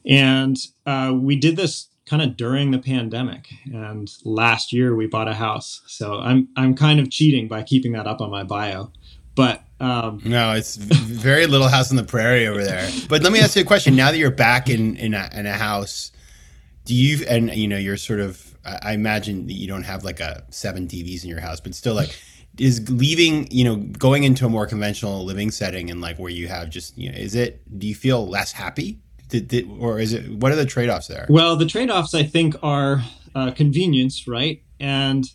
And 0.05 0.57
uh, 0.85 1.13
we 1.15 1.35
did 1.35 1.55
this 1.55 1.89
kind 2.05 2.21
of 2.21 2.37
during 2.37 2.71
the 2.71 2.79
pandemic. 2.79 3.49
And 3.65 4.11
last 4.23 4.71
year 4.71 4.95
we 4.95 5.07
bought 5.07 5.27
a 5.27 5.33
house. 5.33 5.81
So 5.87 6.19
I'm, 6.19 6.49
I'm 6.55 6.75
kind 6.75 6.99
of 6.99 7.09
cheating 7.09 7.47
by 7.47 7.63
keeping 7.63 7.91
that 7.93 8.07
up 8.07 8.21
on 8.21 8.29
my 8.29 8.43
bio. 8.43 8.91
But 9.35 9.63
um, 9.79 10.21
no, 10.23 10.53
it's 10.53 10.77
very 10.77 11.47
little 11.47 11.67
house 11.67 11.91
on 11.91 11.97
the 11.97 12.03
prairie 12.03 12.47
over 12.47 12.63
there. 12.63 12.89
But 13.09 13.21
let 13.23 13.31
me 13.31 13.39
ask 13.39 13.55
you 13.55 13.61
a 13.61 13.65
question. 13.65 13.95
Now 13.95 14.11
that 14.11 14.17
you're 14.17 14.31
back 14.31 14.69
in, 14.69 14.95
in, 14.97 15.13
a, 15.13 15.29
in 15.33 15.45
a 15.45 15.53
house, 15.53 16.11
do 16.85 16.95
you, 16.95 17.25
and 17.27 17.53
you 17.53 17.67
know, 17.67 17.77
you're 17.77 17.97
sort 17.97 18.21
of, 18.21 18.57
I 18.65 18.93
imagine 18.93 19.47
that 19.47 19.53
you 19.53 19.67
don't 19.67 19.83
have 19.83 20.03
like 20.03 20.19
a 20.19 20.43
seven 20.49 20.87
TVs 20.87 21.23
in 21.23 21.29
your 21.29 21.41
house, 21.41 21.59
but 21.59 21.75
still 21.75 21.93
like, 21.93 22.15
is 22.57 22.89
leaving 22.89 23.49
you 23.51 23.63
know 23.63 23.75
going 23.75 24.23
into 24.23 24.45
a 24.45 24.49
more 24.49 24.65
conventional 24.65 25.25
living 25.25 25.51
setting 25.51 25.89
and 25.89 26.01
like 26.01 26.17
where 26.17 26.31
you 26.31 26.47
have 26.47 26.69
just 26.69 26.97
you 26.97 27.11
know 27.11 27.17
is 27.17 27.35
it 27.35 27.61
do 27.77 27.87
you 27.87 27.95
feel 27.95 28.27
less 28.27 28.51
happy 28.51 28.99
did, 29.27 29.47
did, 29.47 29.69
or 29.79 29.99
is 29.99 30.13
it 30.13 30.29
what 30.35 30.51
are 30.51 30.55
the 30.55 30.65
trade-offs 30.65 31.07
there 31.07 31.25
well 31.29 31.55
the 31.55 31.65
trade-offs 31.65 32.13
i 32.13 32.23
think 32.23 32.55
are 32.63 33.03
uh, 33.35 33.51
convenience 33.51 34.27
right 34.27 34.63
and 34.79 35.25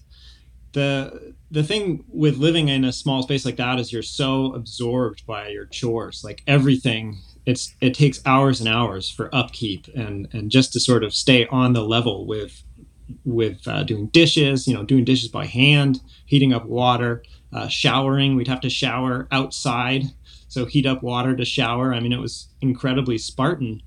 the 0.73 1.35
the 1.51 1.63
thing 1.63 2.05
with 2.09 2.37
living 2.37 2.69
in 2.69 2.85
a 2.85 2.93
small 2.93 3.23
space 3.23 3.45
like 3.45 3.57
that 3.57 3.79
is 3.79 3.93
you're 3.93 4.03
so 4.03 4.55
absorbed 4.55 5.27
by 5.27 5.49
your 5.49 5.67
chores 5.67 6.23
like 6.25 6.43
everything 6.47 7.19
it's 7.47 7.75
it 7.81 7.95
takes 7.95 8.21
hours 8.25 8.61
and 8.61 8.69
hours 8.69 9.11
for 9.11 9.35
upkeep 9.35 9.89
and 9.95 10.29
and 10.33 10.51
just 10.51 10.73
to 10.73 10.81
sort 10.81 11.03
of 11.03 11.15
stay 11.15 11.47
on 11.47 11.73
the 11.73 11.83
level 11.83 12.27
with 12.27 12.63
with 13.25 13.67
uh, 13.67 13.83
doing 13.83 14.07
dishes, 14.09 14.67
you 14.67 14.75
know, 14.75 14.85
doing 14.85 15.05
dishes 15.05 15.29
by 15.29 15.47
hand, 15.47 16.01
heating 16.27 16.53
up 16.53 16.67
water, 16.67 17.23
uh, 17.53 17.69
showering. 17.69 18.37
We'd 18.37 18.49
have 18.49 18.61
to 18.61 18.71
shower 18.71 19.27
outside, 19.31 20.05
so 20.49 20.67
heat 20.67 20.87
up 20.87 21.03
water 21.03 21.37
to 21.37 21.45
shower. 21.45 21.93
I 21.95 22.01
mean, 22.01 22.13
it 22.13 22.21
was 22.21 22.49
incredibly 22.61 23.19
Spartan. 23.19 23.83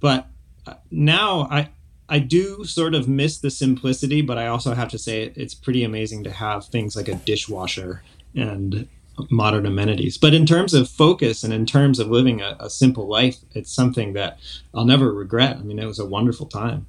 But 0.00 0.26
uh, 0.66 0.74
now 0.90 1.48
I 1.50 1.70
I 2.08 2.20
do 2.20 2.64
sort 2.64 2.94
of 2.94 3.08
miss 3.08 3.38
the 3.38 3.50
simplicity, 3.50 4.22
but 4.22 4.38
I 4.38 4.46
also 4.46 4.74
have 4.74 4.88
to 4.90 4.98
say 4.98 5.32
it's 5.34 5.54
pretty 5.54 5.82
amazing 5.82 6.24
to 6.24 6.30
have 6.30 6.66
things 6.66 6.94
like 6.94 7.08
a 7.08 7.14
dishwasher 7.14 8.02
and 8.34 8.88
modern 9.30 9.66
amenities. 9.66 10.18
But 10.18 10.34
in 10.34 10.46
terms 10.46 10.74
of 10.74 10.88
focus 10.88 11.42
and 11.42 11.52
in 11.52 11.66
terms 11.66 11.98
of 11.98 12.08
living 12.08 12.40
a, 12.40 12.56
a 12.60 12.70
simple 12.70 13.08
life, 13.08 13.38
it's 13.54 13.72
something 13.72 14.12
that 14.12 14.38
I'll 14.74 14.84
never 14.84 15.12
regret. 15.12 15.56
I 15.56 15.62
mean, 15.62 15.78
it 15.78 15.86
was 15.86 15.98
a 15.98 16.06
wonderful 16.06 16.46
time. 16.46 16.86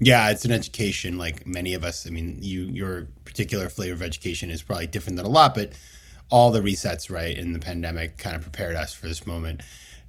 Yeah, 0.00 0.30
it's 0.30 0.44
an 0.44 0.50
education 0.50 1.16
like 1.16 1.46
many 1.46 1.74
of 1.74 1.84
us. 1.84 2.06
I 2.06 2.10
mean, 2.10 2.38
you 2.40 2.62
your 2.64 3.06
particular 3.24 3.68
flavor 3.68 3.94
of 3.94 4.02
education 4.02 4.50
is 4.50 4.60
probably 4.60 4.88
different 4.88 5.16
than 5.16 5.26
a 5.26 5.30
lot, 5.30 5.54
but 5.54 5.72
all 6.28 6.50
the 6.50 6.60
resets 6.60 7.10
right 7.10 7.36
in 7.38 7.52
the 7.52 7.60
pandemic 7.60 8.18
kind 8.18 8.34
of 8.34 8.42
prepared 8.42 8.74
us 8.74 8.92
for 8.92 9.06
this 9.06 9.26
moment. 9.26 9.62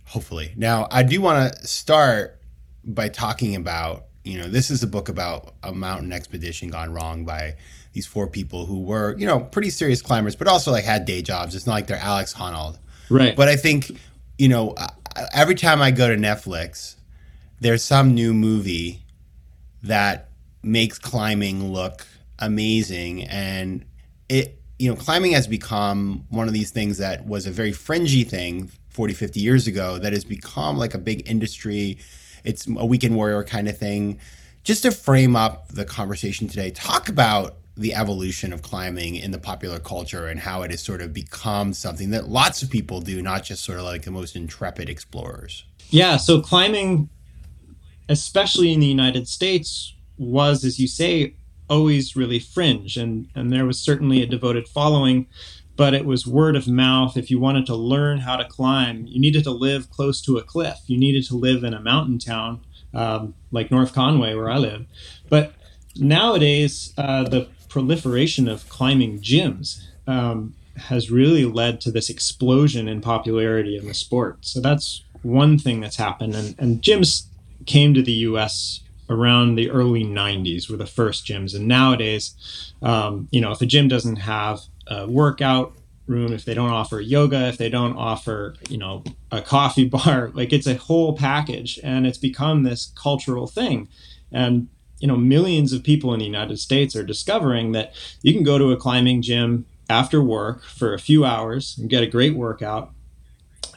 Hopefully. 0.08 0.53
Now, 0.58 0.88
I 0.89 1.03
do 1.03 1.22
want 1.22 1.53
to 1.53 1.67
start 1.67 2.39
by 2.86 3.10
talking 3.10 3.56
about, 3.56 4.06
you 4.24 4.38
know, 4.38 4.48
this 4.48 4.72
is 4.72 4.84
a 4.84 4.88
book 4.88 5.10
about 5.10 5.54
a 5.63 5.74
mountain 5.74 6.12
expedition 6.12 6.70
gone 6.70 6.94
wrong 6.94 7.25
by 7.25 7.56
these 7.94 8.08
four 8.08 8.28
people 8.28 8.66
who 8.66 8.82
were, 8.82 9.16
you 9.18 9.25
know, 9.25 9.40
pretty 9.40 9.70
serious 9.70 10.02
climbers, 10.02 10.36
but 10.36 10.48
also 10.48 10.72
like 10.72 10.84
had 10.84 11.06
day 11.06 11.22
jobs. 11.22 11.56
It's 11.56 11.68
not 11.68 11.74
like 11.74 11.88
they're 11.88 11.98
Alex 11.98 12.34
Honnold. 12.34 12.78
Right. 13.10 13.36
But 13.36 13.48
I 13.48 13.56
think, 13.56 13.92
you 14.38 14.50
know, 14.50 14.75
every 15.34 15.56
time 15.56 15.82
I 15.82 15.92
go 15.92 16.08
to 16.08 16.16
Netflix, 16.16 16.96
there's 17.60 17.84
some 17.84 18.13
new 18.13 18.34
movie 18.34 19.04
that 19.84 20.30
makes 20.63 20.98
climbing 20.98 21.72
look 21.72 22.06
amazing 22.40 23.24
and 23.25 23.86
it 24.30 24.60
you 24.80 24.90
know 24.90 24.96
climbing 24.96 25.34
has 25.34 25.48
become 25.48 26.25
one 26.30 26.48
of 26.48 26.54
these 26.54 26.72
things 26.72 26.98
that 26.98 27.25
was 27.25 27.46
a 27.46 27.52
very 27.52 27.72
fringy 27.72 28.24
thing 28.24 28.72
40 28.90 29.13
50 29.13 29.40
years 29.40 29.68
ago 29.68 30.00
that 30.00 30.13
has 30.13 30.25
become 30.25 30.78
like 30.78 30.94
a 30.94 30.98
big 30.98 31.30
industry 31.30 31.98
it's 32.43 32.67
a 32.67 32.85
weekend 32.85 33.15
warrior 33.15 33.43
kind 33.43 33.67
of 33.67 33.77
thing 33.77 34.19
just 34.63 34.83
to 34.83 34.91
frame 34.91 35.35
up 35.35 35.67
the 35.69 35.85
conversation 35.85 36.47
today 36.47 36.69
talk 36.71 37.09
about 37.09 37.57
the 37.75 37.93
evolution 37.95 38.53
of 38.53 38.62
climbing 38.62 39.15
in 39.15 39.31
the 39.31 39.39
popular 39.39 39.79
culture 39.79 40.27
and 40.27 40.39
how 40.39 40.62
it 40.62 40.69
has 40.69 40.81
sort 40.81 41.01
of 41.01 41.12
become 41.12 41.73
something 41.73 42.12
that 42.12 42.27
lots 42.27 42.62
of 42.62 42.69
people 42.69 43.01
do 43.01 43.21
not 43.21 43.43
just 43.43 43.63
sort 43.63 43.79
of 43.79 43.83
like 43.83 44.03
the 44.03 44.12
most 44.12 44.35
intrepid 44.35 44.89
explorers 44.89 45.65
yeah 45.89 46.17
so 46.17 46.39
climbing 46.39 47.09
especially 48.09 48.73
in 48.73 48.79
the 48.79 48.88
United 48.88 49.27
States, 49.27 49.95
was, 50.17 50.63
as 50.63 50.79
you 50.79 50.88
say, 50.88 51.35
always 51.69 52.15
really 52.15 52.39
fringe. 52.39 52.97
And, 52.97 53.27
and 53.35 53.51
there 53.51 53.65
was 53.65 53.79
certainly 53.79 54.21
a 54.21 54.25
devoted 54.25 54.67
following, 54.67 55.27
but 55.75 55.94
it 55.94 56.06
was 56.06 56.27
word 56.27 56.56
of 56.56 56.68
mouth. 56.68 57.18
If 57.18 57.32
you 57.32 57.39
wanted 57.39 57.65
to 57.68 57.75
learn 57.75 58.20
how 58.20 58.36
to 58.36 58.46
climb, 58.46 59.06
you 59.08 59.20
needed 59.20 59.44
to 59.46 59.51
live 59.51 59.89
close 59.89 60.22
to 60.22 60.38
a 60.38 60.44
cliff. 60.44 60.80
You 60.88 60.98
needed 60.98 61.25
to 61.27 61.36
live 61.36 61.63
in 61.63 61.74
a 61.74 61.80
mountain 61.80 62.20
town 62.20 62.62
um, 62.94 63.34
like 63.51 63.72
North 63.72 63.94
Conway, 63.94 64.36
where 64.36 64.50
I 64.50 64.58
live. 64.58 64.86
But 65.30 65.53
nowadays, 65.96 66.94
uh, 66.98 67.24
the 67.24 67.48
proliferation 67.70 68.48
of 68.48 68.70
climbing 68.70 69.20
gyms. 69.20 69.84
Um, 70.06 70.56
has 70.75 71.12
really 71.12 71.46
led 71.46 71.80
to 71.82 71.92
this 71.92 72.10
explosion 72.10 72.88
in 72.88 73.01
popularity 73.01 73.77
in 73.77 73.88
the 73.88 73.94
sport. 73.94 74.38
So 74.42 74.60
that's 74.60 75.03
one 75.22 75.58
thing 75.58 75.80
that's 75.80 75.98
happened. 75.98 76.36
And, 76.36 76.56
and 76.58 76.82
gyms 76.82 77.27
came 77.65 77.94
to 77.94 78.01
the 78.01 78.12
US 78.12 78.82
around 79.10 79.56
the 79.56 79.70
early 79.70 80.03
90s 80.03 80.70
were 80.70 80.77
the 80.77 80.86
first 80.86 81.25
gyms. 81.25 81.56
And 81.56 81.68
nowadays, 81.68 82.74
um, 82.82 83.27
you 83.32 83.42
know, 83.42 83.51
if 83.51 83.62
a 83.62 83.65
gym 83.65 83.88
doesn't 83.88 84.18
have 84.18 84.62
a 84.88 85.08
workout 85.08 85.75
room, 86.08 86.34
if 86.34 86.46
they 86.46 86.54
don't 86.54 86.70
offer 86.72 87.00
yoga, 87.00 87.48
if 87.48 87.58
they 87.58 87.70
don't 87.70 87.96
offer, 87.96 88.56
you 88.70 88.78
know, 88.78 89.04
a 89.32 89.42
coffee 89.42 89.86
bar, 89.90 90.32
like 90.34 90.52
it's 90.52 90.68
a 90.68 90.75
whole 90.75 91.16
package 91.16 91.80
and 91.84 92.06
it's 92.06 92.18
become 92.18 92.63
this 92.63 92.92
cultural 92.96 93.48
thing. 93.48 93.88
And, 94.32 94.68
you 95.00 95.08
know, 95.08 95.18
millions 95.18 95.74
of 95.74 95.84
people 95.84 96.13
in 96.13 96.20
the 96.20 96.25
United 96.25 96.60
States 96.60 96.96
are 96.96 97.04
discovering 97.04 97.72
that 97.74 97.94
you 98.22 98.34
can 98.34 98.44
go 98.44 98.58
to 98.58 98.72
a 98.72 98.78
climbing 98.78 99.22
gym 99.22 99.66
after 99.90 100.22
work 100.22 100.63
for 100.63 100.94
a 100.94 101.00
few 101.00 101.25
hours 101.25 101.78
and 101.78 101.90
get 101.90 102.04
a 102.04 102.08
great 102.08 102.36
workout, 102.36 102.92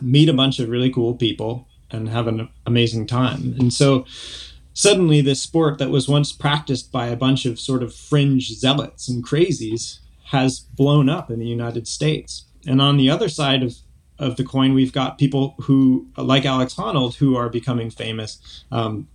meet 0.00 0.28
a 0.28 0.32
bunch 0.32 0.58
of 0.58 0.68
really 0.68 0.90
cool 0.90 1.14
people, 1.14 1.68
and 1.90 2.08
have 2.08 2.26
an 2.26 2.48
amazing 2.64 3.06
time. 3.06 3.54
And 3.58 3.72
so 3.72 4.04
suddenly, 4.72 5.20
this 5.20 5.40
sport 5.40 5.78
that 5.78 5.90
was 5.90 6.08
once 6.08 6.32
practiced 6.32 6.90
by 6.90 7.06
a 7.06 7.16
bunch 7.16 7.46
of 7.46 7.60
sort 7.60 7.82
of 7.82 7.94
fringe 7.94 8.48
zealots 8.48 9.08
and 9.08 9.24
crazies 9.24 10.00
has 10.26 10.60
blown 10.60 11.08
up 11.08 11.30
in 11.30 11.38
the 11.38 11.46
United 11.46 11.86
States. 11.86 12.46
And 12.66 12.80
on 12.80 12.96
the 12.96 13.10
other 13.10 13.28
side 13.28 13.62
of 13.62 13.74
of 14.18 14.36
the 14.36 14.44
coin, 14.44 14.72
we've 14.72 14.94
got 14.94 15.18
people 15.18 15.54
who, 15.62 16.08
like 16.16 16.46
Alex 16.46 16.74
Honnold, 16.74 17.16
who 17.16 17.36
are 17.36 17.50
becoming 17.50 17.90
famous. 17.90 18.64
Um, 18.72 19.08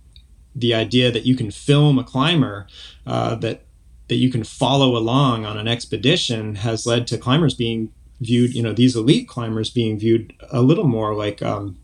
the 0.54 0.74
idea 0.74 1.10
that 1.10 1.26
you 1.26 1.34
can 1.34 1.50
film 1.50 1.98
a 1.98 2.04
climber 2.04 2.66
uh, 3.06 3.34
that 3.36 3.64
that 4.08 4.16
you 4.16 4.30
can 4.30 4.44
follow 4.44 4.96
along 4.96 5.44
on 5.44 5.56
an 5.56 5.66
expedition 5.66 6.56
has 6.56 6.86
led 6.86 7.06
to 7.06 7.16
climbers 7.16 7.54
being 7.54 7.90
viewed, 8.20 8.54
you 8.54 8.62
know, 8.62 8.72
these 8.72 8.94
elite 8.94 9.26
climbers 9.26 9.70
being 9.70 9.98
viewed 9.98 10.34
a 10.50 10.60
little 10.60 10.86
more 10.86 11.14
like 11.14 11.42
um, 11.42 11.78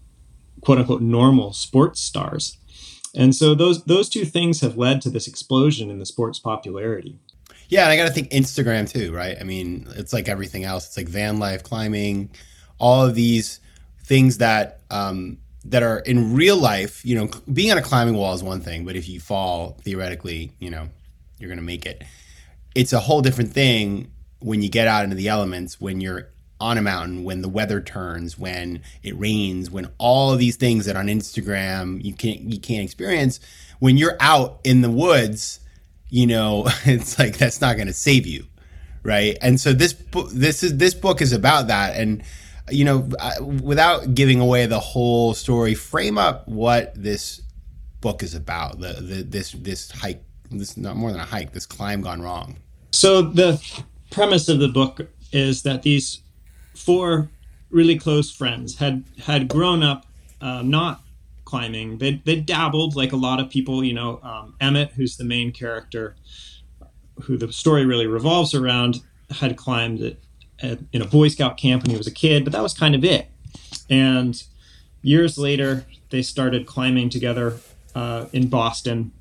quote 0.60 0.78
unquote 0.78 1.02
normal 1.02 1.52
sports 1.52 2.00
stars. 2.00 2.58
And 3.14 3.34
so 3.34 3.54
those 3.54 3.84
those 3.84 4.08
two 4.08 4.24
things 4.24 4.60
have 4.60 4.76
led 4.76 5.00
to 5.02 5.10
this 5.10 5.26
explosion 5.26 5.90
in 5.90 5.98
the 5.98 6.06
sport's 6.06 6.38
popularity. 6.38 7.18
Yeah, 7.68 7.82
and 7.82 7.92
I 7.92 7.96
got 7.96 8.06
to 8.06 8.12
think 8.12 8.30
Instagram 8.30 8.90
too, 8.90 9.12
right? 9.12 9.36
I 9.38 9.44
mean, 9.44 9.86
it's 9.96 10.12
like 10.12 10.28
everything 10.28 10.64
else. 10.64 10.86
It's 10.86 10.96
like 10.96 11.08
van 11.08 11.38
life, 11.38 11.62
climbing, 11.62 12.30
all 12.78 13.04
of 13.04 13.14
these 13.14 13.60
things 14.04 14.38
that 14.38 14.80
um, 14.90 15.38
that 15.66 15.82
are 15.82 15.98
in 16.00 16.34
real 16.34 16.56
life. 16.56 17.04
You 17.04 17.16
know, 17.16 17.30
being 17.52 17.70
on 17.70 17.78
a 17.78 17.82
climbing 17.82 18.14
wall 18.14 18.32
is 18.32 18.42
one 18.42 18.60
thing, 18.60 18.84
but 18.84 18.96
if 18.96 19.08
you 19.08 19.20
fall, 19.20 19.78
theoretically, 19.82 20.52
you 20.58 20.70
know, 20.70 20.88
you're 21.38 21.54
to 21.54 21.62
make 21.62 21.84
it. 21.84 22.02
It's 22.74 22.92
a 22.92 23.00
whole 23.00 23.20
different 23.20 23.52
thing 23.52 24.10
when 24.40 24.62
you 24.62 24.68
get 24.68 24.88
out 24.88 25.04
into 25.04 25.16
the 25.16 25.28
elements, 25.28 25.80
when 25.80 26.00
you're 26.00 26.28
on 26.60 26.78
a 26.78 26.82
mountain, 26.82 27.22
when 27.22 27.42
the 27.42 27.48
weather 27.48 27.80
turns, 27.80 28.38
when 28.38 28.82
it 29.02 29.18
rains, 29.18 29.70
when 29.70 29.90
all 29.98 30.32
of 30.32 30.38
these 30.38 30.56
things 30.56 30.86
that 30.86 30.96
on 30.96 31.06
Instagram 31.06 32.02
you 32.02 32.14
can't 32.14 32.40
you 32.40 32.58
can't 32.58 32.84
experience. 32.84 33.40
When 33.78 33.96
you're 33.96 34.16
out 34.20 34.58
in 34.64 34.80
the 34.80 34.90
woods, 34.90 35.60
you 36.10 36.26
know, 36.26 36.66
it's 36.84 37.18
like 37.18 37.38
that's 37.38 37.60
not 37.60 37.76
going 37.76 37.88
to 37.88 37.94
save 37.94 38.26
you, 38.26 38.46
right? 39.02 39.36
And 39.40 39.60
so 39.60 39.72
this 39.72 39.92
book, 39.92 40.30
this 40.30 40.62
is 40.62 40.76
this 40.76 40.94
book 40.94 41.20
is 41.20 41.32
about 41.32 41.68
that, 41.68 41.96
and 41.96 42.22
you 42.70 42.84
know, 42.84 43.08
without 43.62 44.14
giving 44.14 44.40
away 44.40 44.66
the 44.66 44.80
whole 44.80 45.34
story, 45.34 45.74
frame 45.74 46.18
up 46.18 46.46
what 46.46 46.92
this 46.94 47.40
book 48.00 48.22
is 48.22 48.34
about. 48.34 48.80
The, 48.80 48.94
the 48.94 49.22
this 49.22 49.52
this 49.52 49.90
hike 49.90 50.22
this 50.50 50.76
not 50.76 50.96
more 50.96 51.12
than 51.12 51.20
a 51.20 51.24
hike, 51.24 51.52
this 51.52 51.66
climb 51.66 52.00
gone 52.00 52.22
wrong. 52.22 52.58
So 52.90 53.22
the 53.22 53.62
premise 54.10 54.48
of 54.48 54.58
the 54.58 54.68
book 54.68 55.00
is 55.32 55.62
that 55.62 55.82
these 55.82 56.22
four 56.74 57.30
really 57.70 57.98
close 57.98 58.30
friends 58.30 58.78
had 58.78 59.04
had 59.24 59.48
grown 59.48 59.82
up 59.82 60.06
uh, 60.40 60.62
not 60.62 61.02
climbing. 61.48 61.98
They 61.98 62.22
they 62.24 62.36
dabbled 62.36 62.94
like 62.94 63.12
a 63.12 63.16
lot 63.16 63.40
of 63.40 63.50
people. 63.50 63.82
You 63.82 63.94
know, 63.94 64.20
um, 64.22 64.54
Emmett, 64.60 64.92
who's 64.92 65.16
the 65.16 65.24
main 65.24 65.50
character, 65.52 66.14
who 67.22 67.36
the 67.36 67.52
story 67.52 67.84
really 67.84 68.06
revolves 68.06 68.54
around, 68.54 69.00
had 69.30 69.56
climbed 69.56 70.00
at, 70.02 70.16
at, 70.60 70.78
in 70.92 71.02
a 71.02 71.06
Boy 71.06 71.28
Scout 71.28 71.56
camp 71.56 71.82
when 71.82 71.90
he 71.90 71.96
was 71.96 72.06
a 72.06 72.12
kid, 72.12 72.44
but 72.44 72.52
that 72.52 72.62
was 72.62 72.74
kind 72.74 72.94
of 72.94 73.04
it. 73.04 73.28
And 73.90 74.42
years 75.02 75.38
later, 75.38 75.86
they 76.10 76.22
started 76.22 76.66
climbing 76.66 77.08
together 77.08 77.56
uh, 77.94 78.26
in 78.32 78.48
Boston 78.48 79.12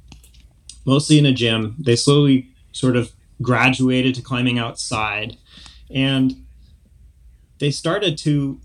mostly 0.86 1.20
in 1.20 1.26
a 1.26 1.34
gym. 1.34 1.76
They 1.78 1.96
slowly 1.96 2.48
sort 2.72 2.96
of 2.96 3.12
graduated 3.42 4.16
to 4.16 4.22
climbing 4.22 4.58
outside 4.58 5.38
and 5.94 6.34
they 7.60 7.70
started 7.72 8.18
to 8.20 8.60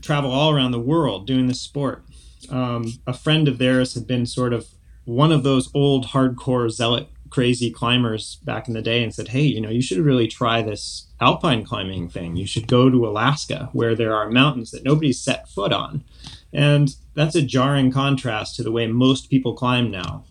travel 0.00 0.30
all 0.30 0.54
around 0.54 0.70
the 0.70 0.80
world 0.80 1.26
doing 1.26 1.48
this 1.48 1.60
sport. 1.60 2.04
Um, 2.50 2.92
a 3.06 3.12
friend 3.12 3.48
of 3.48 3.58
theirs 3.58 3.94
had 3.94 4.06
been 4.06 4.26
sort 4.26 4.52
of 4.52 4.66
one 5.04 5.32
of 5.32 5.42
those 5.42 5.70
old 5.74 6.06
hardcore 6.06 6.70
zealot 6.70 7.08
crazy 7.30 7.70
climbers 7.70 8.36
back 8.44 8.68
in 8.68 8.74
the 8.74 8.82
day 8.82 9.02
and 9.02 9.14
said, 9.14 9.28
Hey, 9.28 9.42
you 9.42 9.60
know, 9.60 9.70
you 9.70 9.82
should 9.82 9.98
really 9.98 10.28
try 10.28 10.62
this 10.62 11.06
alpine 11.20 11.64
climbing 11.64 12.08
thing. 12.08 12.36
You 12.36 12.46
should 12.46 12.66
go 12.66 12.90
to 12.90 13.06
Alaska 13.06 13.68
where 13.72 13.94
there 13.94 14.14
are 14.14 14.30
mountains 14.30 14.70
that 14.70 14.84
nobody's 14.84 15.20
set 15.20 15.48
foot 15.48 15.72
on. 15.72 16.04
And 16.52 16.94
that's 17.14 17.34
a 17.34 17.42
jarring 17.42 17.90
contrast 17.90 18.56
to 18.56 18.62
the 18.62 18.72
way 18.72 18.86
most 18.86 19.30
people 19.30 19.54
climb 19.54 19.90
now. 19.90 20.24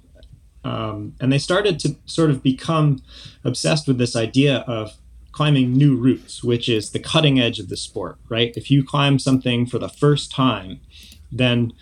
Um, 0.64 1.14
and 1.20 1.32
they 1.32 1.38
started 1.38 1.80
to 1.82 1.96
sort 2.06 2.32
of 2.32 2.42
become 2.42 3.04
obsessed 3.44 3.88
with 3.88 3.98
this 3.98 4.16
idea 4.16 4.64
of 4.68 4.98
climbing 5.32 5.74
new 5.74 5.96
routes, 5.96 6.44
which 6.44 6.68
is 6.70 6.92
the 6.92 7.00
cutting 7.00 7.40
edge 7.40 7.60
of 7.60 7.70
the 7.70 7.78
sport, 7.78 8.18
right? 8.30 8.54
If 8.56 8.72
you 8.72 8.84
climb 8.84 9.20
something 9.20 9.66
for 9.66 9.78
the 9.78 9.90
first 9.90 10.32
time, 10.32 10.80
then 11.32 11.74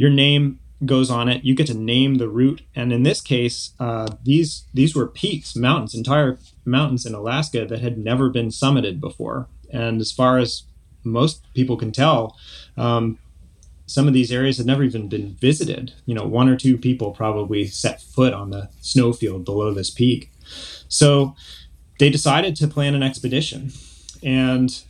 your 0.00 0.08
name 0.08 0.58
goes 0.86 1.10
on 1.10 1.28
it. 1.28 1.44
You 1.44 1.54
get 1.54 1.66
to 1.66 1.74
name 1.74 2.14
the 2.14 2.30
route, 2.30 2.62
and 2.74 2.90
in 2.90 3.02
this 3.02 3.20
case, 3.20 3.74
uh, 3.78 4.08
these 4.22 4.64
these 4.72 4.94
were 4.96 5.06
peaks, 5.06 5.54
mountains, 5.54 5.94
entire 5.94 6.38
mountains 6.64 7.04
in 7.04 7.12
Alaska 7.12 7.66
that 7.66 7.80
had 7.80 7.98
never 7.98 8.30
been 8.30 8.48
summited 8.48 8.98
before. 8.98 9.46
And 9.70 10.00
as 10.00 10.10
far 10.10 10.38
as 10.38 10.62
most 11.04 11.44
people 11.52 11.76
can 11.76 11.92
tell, 11.92 12.34
um, 12.78 13.18
some 13.84 14.08
of 14.08 14.14
these 14.14 14.32
areas 14.32 14.56
had 14.56 14.66
never 14.66 14.84
even 14.84 15.06
been 15.06 15.34
visited. 15.34 15.92
You 16.06 16.14
know, 16.14 16.24
one 16.24 16.48
or 16.48 16.56
two 16.56 16.78
people 16.78 17.10
probably 17.10 17.66
set 17.66 18.00
foot 18.00 18.32
on 18.32 18.48
the 18.48 18.70
snowfield 18.80 19.44
below 19.44 19.74
this 19.74 19.90
peak. 19.90 20.32
So 20.88 21.36
they 21.98 22.08
decided 22.08 22.56
to 22.56 22.66
plan 22.66 22.94
an 22.94 23.02
expedition. 23.02 23.72
And 24.22 24.82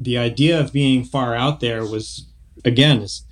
the 0.00 0.18
idea 0.18 0.58
of 0.58 0.72
being 0.72 1.04
far 1.04 1.36
out 1.36 1.60
there 1.60 1.84
was, 1.84 2.26
again, 2.64 3.00
is 3.00 3.22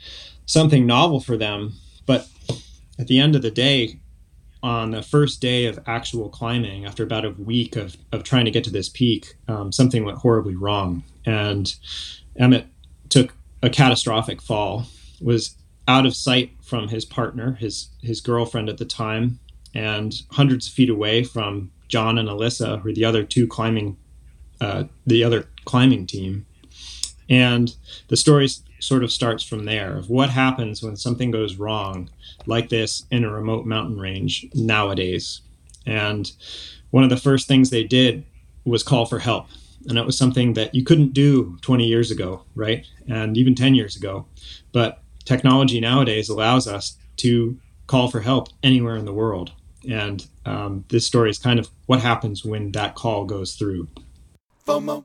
something 0.46 0.86
novel 0.86 1.20
for 1.20 1.36
them. 1.36 1.74
But 2.06 2.28
at 2.98 3.08
the 3.08 3.18
end 3.18 3.36
of 3.36 3.42
the 3.42 3.50
day, 3.50 4.00
on 4.62 4.90
the 4.90 5.02
first 5.02 5.40
day 5.40 5.66
of 5.66 5.78
actual 5.86 6.28
climbing, 6.28 6.86
after 6.86 7.02
about 7.02 7.24
a 7.24 7.30
week 7.30 7.76
of, 7.76 7.96
of 8.12 8.24
trying 8.24 8.46
to 8.46 8.50
get 8.50 8.64
to 8.64 8.70
this 8.70 8.88
peak, 8.88 9.34
um, 9.48 9.70
something 9.70 10.04
went 10.04 10.18
horribly 10.18 10.56
wrong. 10.56 11.04
And 11.24 11.74
Emmett 12.36 12.66
took 13.08 13.34
a 13.62 13.70
catastrophic 13.70 14.40
fall, 14.40 14.86
was 15.20 15.54
out 15.88 16.06
of 16.06 16.16
sight 16.16 16.52
from 16.62 16.88
his 16.88 17.04
partner, 17.04 17.52
his 17.54 17.88
his 18.02 18.20
girlfriend 18.20 18.68
at 18.68 18.78
the 18.78 18.84
time, 18.84 19.38
and 19.74 20.22
hundreds 20.32 20.66
of 20.66 20.72
feet 20.72 20.90
away 20.90 21.22
from 21.22 21.70
John 21.88 22.18
and 22.18 22.28
Alyssa, 22.28 22.80
who 22.80 22.88
are 22.88 22.92
the 22.92 23.04
other 23.04 23.22
two 23.22 23.46
climbing, 23.46 23.96
uh, 24.60 24.84
the 25.06 25.22
other 25.22 25.46
climbing 25.64 26.06
team. 26.06 26.46
And 27.28 27.74
the 28.08 28.16
story 28.16 28.48
sort 28.86 29.04
of 29.04 29.12
starts 29.12 29.42
from 29.42 29.64
there 29.64 29.96
of 29.96 30.08
what 30.08 30.30
happens 30.30 30.82
when 30.82 30.96
something 30.96 31.30
goes 31.30 31.56
wrong 31.56 32.08
like 32.46 32.68
this 32.68 33.04
in 33.10 33.24
a 33.24 33.30
remote 33.30 33.66
mountain 33.66 33.98
range 33.98 34.46
nowadays. 34.54 35.40
And 35.84 36.30
one 36.90 37.04
of 37.04 37.10
the 37.10 37.16
first 37.16 37.48
things 37.48 37.70
they 37.70 37.84
did 37.84 38.24
was 38.64 38.82
call 38.82 39.06
for 39.06 39.18
help. 39.18 39.48
And 39.88 39.96
that 39.96 40.06
was 40.06 40.18
something 40.18 40.54
that 40.54 40.74
you 40.74 40.84
couldn't 40.84 41.12
do 41.12 41.58
20 41.62 41.86
years 41.86 42.10
ago 42.10 42.44
right? 42.56 42.84
And 43.06 43.36
even 43.36 43.54
10 43.54 43.74
years 43.74 43.96
ago. 43.96 44.26
But 44.72 45.02
technology 45.24 45.80
nowadays 45.80 46.28
allows 46.28 46.66
us 46.66 46.96
to 47.18 47.58
call 47.86 48.10
for 48.10 48.20
help 48.20 48.48
anywhere 48.62 48.96
in 48.96 49.04
the 49.04 49.12
world. 49.12 49.52
And 49.88 50.26
um, 50.44 50.84
this 50.88 51.06
story 51.06 51.30
is 51.30 51.38
kind 51.38 51.60
of 51.60 51.68
what 51.86 52.00
happens 52.00 52.44
when 52.44 52.72
that 52.72 52.96
call 52.96 53.24
goes 53.24 53.54
through. 53.54 53.88
FOMO. 54.66 55.04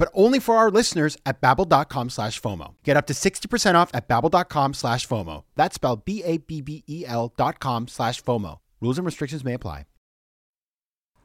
but 0.00 0.10
only 0.14 0.40
for 0.40 0.56
our 0.56 0.70
listeners 0.70 1.18
at 1.26 1.42
babbel.com 1.42 2.08
slash 2.08 2.40
FOMO. 2.40 2.74
Get 2.84 2.96
up 2.96 3.06
to 3.08 3.12
60% 3.12 3.74
off 3.74 3.90
at 3.92 4.08
babbel.com 4.08 4.72
slash 4.72 5.06
FOMO. 5.06 5.44
That's 5.56 5.74
spelled 5.74 6.06
B-A-B-B-E-L 6.06 7.34
dot 7.36 7.60
com 7.60 7.86
slash 7.86 8.24
FOMO. 8.24 8.60
Rules 8.80 8.96
and 8.96 9.04
restrictions 9.04 9.44
may 9.44 9.52
apply. 9.52 9.84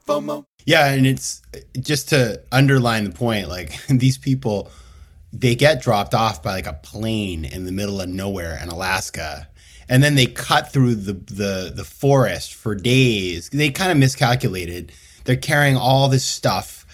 FOMO. 0.05 0.43
Yeah, 0.65 0.91
and 0.91 1.07
it's 1.07 1.41
just 1.79 2.09
to 2.09 2.41
underline 2.51 3.05
the 3.05 3.11
point, 3.11 3.47
like 3.47 3.81
these 3.87 4.17
people, 4.17 4.69
they 5.31 5.55
get 5.55 5.81
dropped 5.81 6.13
off 6.13 6.43
by 6.43 6.51
like 6.51 6.67
a 6.67 6.73
plane 6.73 7.45
in 7.45 7.63
the 7.63 7.71
middle 7.71 8.01
of 8.01 8.09
nowhere 8.09 8.59
in 8.61 8.67
Alaska. 8.67 9.47
And 9.87 10.03
then 10.03 10.15
they 10.15 10.25
cut 10.25 10.73
through 10.73 10.95
the, 10.95 11.13
the, 11.13 11.71
the 11.73 11.85
forest 11.85 12.53
for 12.53 12.75
days. 12.75 13.47
They 13.49 13.69
kind 13.69 13.93
of 13.93 13.97
miscalculated. 13.97 14.91
They're 15.23 15.37
carrying 15.37 15.77
all 15.77 16.09
this 16.09 16.25
stuff 16.25 16.84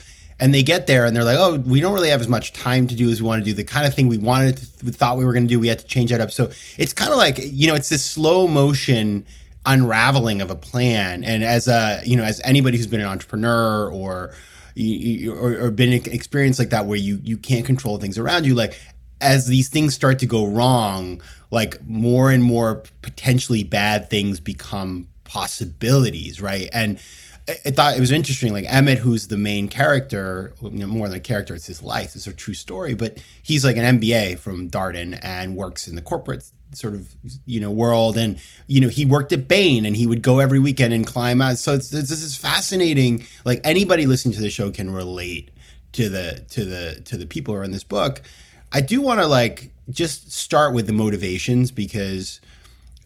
and 0.42 0.56
they 0.56 0.64
get 0.64 0.88
there 0.88 1.06
and 1.06 1.16
they're 1.16 1.24
like, 1.24 1.38
oh, 1.38 1.60
we 1.60 1.80
don't 1.80 1.94
really 1.94 2.10
have 2.10 2.20
as 2.20 2.28
much 2.28 2.52
time 2.52 2.88
to 2.88 2.96
do 2.96 3.12
as 3.12 3.22
we 3.22 3.28
want 3.28 3.42
to 3.42 3.46
do. 3.46 3.54
The 3.54 3.64
kind 3.64 3.86
of 3.86 3.94
thing 3.94 4.08
we 4.08 4.18
wanted, 4.18 4.58
to, 4.58 4.86
we 4.86 4.92
thought 4.92 5.18
we 5.18 5.24
were 5.24 5.34
going 5.34 5.48
to 5.48 5.48
do, 5.48 5.60
we 5.60 5.68
had 5.68 5.78
to 5.78 5.86
change 5.86 6.10
that 6.10 6.20
up. 6.20 6.32
So 6.32 6.50
it's 6.80 6.94
kind 6.94 7.12
of 7.12 7.18
like, 7.18 7.38
you 7.40 7.68
know, 7.68 7.76
it's 7.76 7.90
this 7.90 8.04
slow 8.04 8.48
motion 8.48 9.24
unraveling 9.68 10.42
of 10.42 10.50
a 10.50 10.56
plan. 10.56 11.24
And 11.24 11.44
as 11.44 11.68
a, 11.68 12.02
you 12.04 12.18
know, 12.18 12.24
as 12.24 12.42
anybody 12.44 12.78
who's 12.78 12.88
been 12.88 13.02
an 13.02 13.06
entrepreneur 13.06 13.88
or, 13.88 14.34
or, 14.76 15.58
or 15.60 15.70
been 15.70 15.94
an 15.94 16.12
experience 16.12 16.58
like 16.58 16.72
that 16.72 16.88
where 16.88 16.98
you 16.98 17.20
you 17.24 17.38
can't 17.38 17.66
control 17.66 18.00
things 18.00 18.18
around 18.18 18.48
you, 18.48 18.56
like 18.56 18.82
as 19.20 19.46
these 19.46 19.70
things 19.70 19.94
start 19.94 20.18
to 20.20 20.26
go 20.26 20.48
wrong, 20.48 21.22
like 21.52 21.86
more 21.86 22.32
and 22.32 22.44
more 22.44 22.82
potentially 23.04 23.64
bad 23.64 24.10
things 24.10 24.40
become 24.40 25.08
possibilities, 25.24 26.42
right? 26.42 26.68
And 26.74 27.00
I 27.48 27.72
thought 27.72 27.98
it 27.98 28.00
was 28.00 28.12
interesting. 28.12 28.54
Like 28.54 28.66
Emmett, 28.68 29.00
who's 29.00 29.28
the 29.28 29.38
main 29.38 29.68
character, 29.68 30.54
you 30.62 30.70
know, 30.70 30.88
more 30.88 31.08
than 31.08 31.18
a 31.18 31.22
character, 31.22 31.56
it's 31.56 31.66
his 31.66 31.82
life. 31.82 32.16
It's 32.16 32.28
a 32.28 32.34
true 32.34 32.54
story. 32.54 32.94
But 32.94 33.18
he's 33.42 33.66
like 33.66 33.78
an 33.78 34.00
MBA 34.00 34.40
from 34.40 34.70
Darden 34.70 35.20
and 35.22 35.56
works 35.56 35.88
in 35.88 35.96
the 35.96 36.02
corporate 36.02 36.44
sort 36.74 36.94
of 36.94 37.14
you 37.46 37.60
know 37.60 37.70
world 37.70 38.18
and 38.18 38.40
you 38.68 38.80
know 38.80 38.88
he 38.88 39.06
worked 39.06 39.34
at 39.34 39.48
bain 39.48 39.86
and 39.86 39.96
he 39.96 40.08
would 40.08 40.22
go 40.22 40.40
every 40.40 40.60
weekend 40.60 40.94
and 40.94 41.06
climb 41.06 41.42
out 41.42 41.58
so 41.58 41.74
it's, 41.74 41.92
it's 41.94 42.10
this 42.10 42.24
is 42.24 42.36
fascinating 42.36 43.26
like 43.44 43.60
anybody 43.66 44.06
listening 44.06 44.34
to 44.34 44.40
the 44.40 44.50
show 44.50 44.72
can 44.72 44.90
relate 44.90 45.52
to 45.92 46.08
the 46.08 46.42
to 46.50 46.64
the 46.64 47.02
to 47.02 47.18
the 47.18 47.26
people 47.26 47.54
who 47.54 47.60
are 47.60 47.64
in 47.66 47.72
this 47.72 47.84
book 47.84 48.22
i 48.72 48.80
do 48.80 49.02
want 49.02 49.20
to 49.20 49.28
like 49.28 49.70
just 49.90 50.32
start 50.32 50.74
with 50.74 50.88
the 50.88 50.94
motivations 50.94 51.72
because 51.72 52.40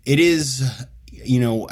it 0.06 0.20
is 0.20 0.88
you 1.12 1.40
know 1.40 1.68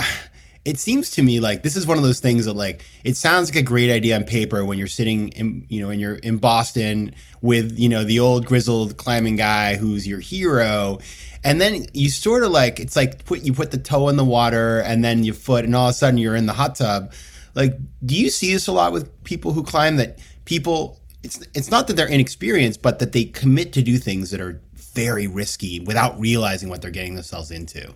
it 0.65 0.79
seems 0.79 1.11
to 1.11 1.21
me 1.21 1.39
like 1.39 1.61
this 1.61 1.75
is 1.75 1.85
one 1.85 1.97
of 1.97 2.03
those 2.03 2.19
things 2.19 2.45
that 2.45 2.53
like 2.53 2.85
it 3.03 3.17
sounds 3.17 3.49
like 3.49 3.57
a 3.57 3.63
great 3.65 3.89
idea 3.89 4.15
on 4.15 4.23
paper 4.23 4.63
when 4.63 4.77
you're 4.77 4.87
sitting 4.87 5.29
in 5.29 5.65
you 5.69 5.81
know 5.81 5.89
and 5.89 5.99
you're 5.99 6.15
in 6.15 6.37
Boston 6.37 7.13
with 7.41 7.77
you 7.77 7.89
know 7.89 8.03
the 8.03 8.19
old 8.19 8.45
grizzled 8.45 8.95
climbing 8.97 9.35
guy 9.35 9.75
who's 9.75 10.07
your 10.07 10.19
hero. 10.19 10.99
And 11.45 11.59
then 11.59 11.85
you 11.93 12.09
sort 12.09 12.43
of 12.43 12.51
like 12.51 12.79
it's 12.79 12.95
like 12.95 13.25
put 13.25 13.41
you 13.41 13.53
put 13.53 13.71
the 13.71 13.77
toe 13.77 14.07
in 14.07 14.15
the 14.15 14.23
water 14.23 14.79
and 14.79 15.03
then 15.03 15.23
your 15.23 15.35
foot 15.35 15.65
and 15.65 15.75
all 15.75 15.87
of 15.87 15.91
a 15.91 15.93
sudden 15.93 16.17
you're 16.17 16.35
in 16.35 16.45
the 16.45 16.53
hot 16.53 16.75
tub. 16.75 17.11
Like 17.55 17.77
do 18.05 18.15
you 18.15 18.29
see 18.29 18.53
this 18.53 18.67
a 18.67 18.71
lot 18.71 18.93
with 18.93 19.23
people 19.25 19.51
who 19.51 19.63
climb 19.63 19.97
that 19.97 20.19
people 20.45 20.99
it's 21.23 21.45
it's 21.53 21.71
not 21.71 21.87
that 21.87 21.95
they're 21.95 22.07
inexperienced 22.07 22.81
but 22.81 22.99
that 22.99 23.11
they 23.11 23.25
commit 23.25 23.73
to 23.73 23.81
do 23.81 23.97
things 23.97 24.31
that 24.31 24.39
are 24.39 24.61
very 24.75 25.27
risky 25.27 25.81
without 25.81 26.17
realizing 26.19 26.69
what 26.69 26.81
they're 26.81 26.91
getting 26.91 27.15
themselves 27.15 27.51
into 27.51 27.93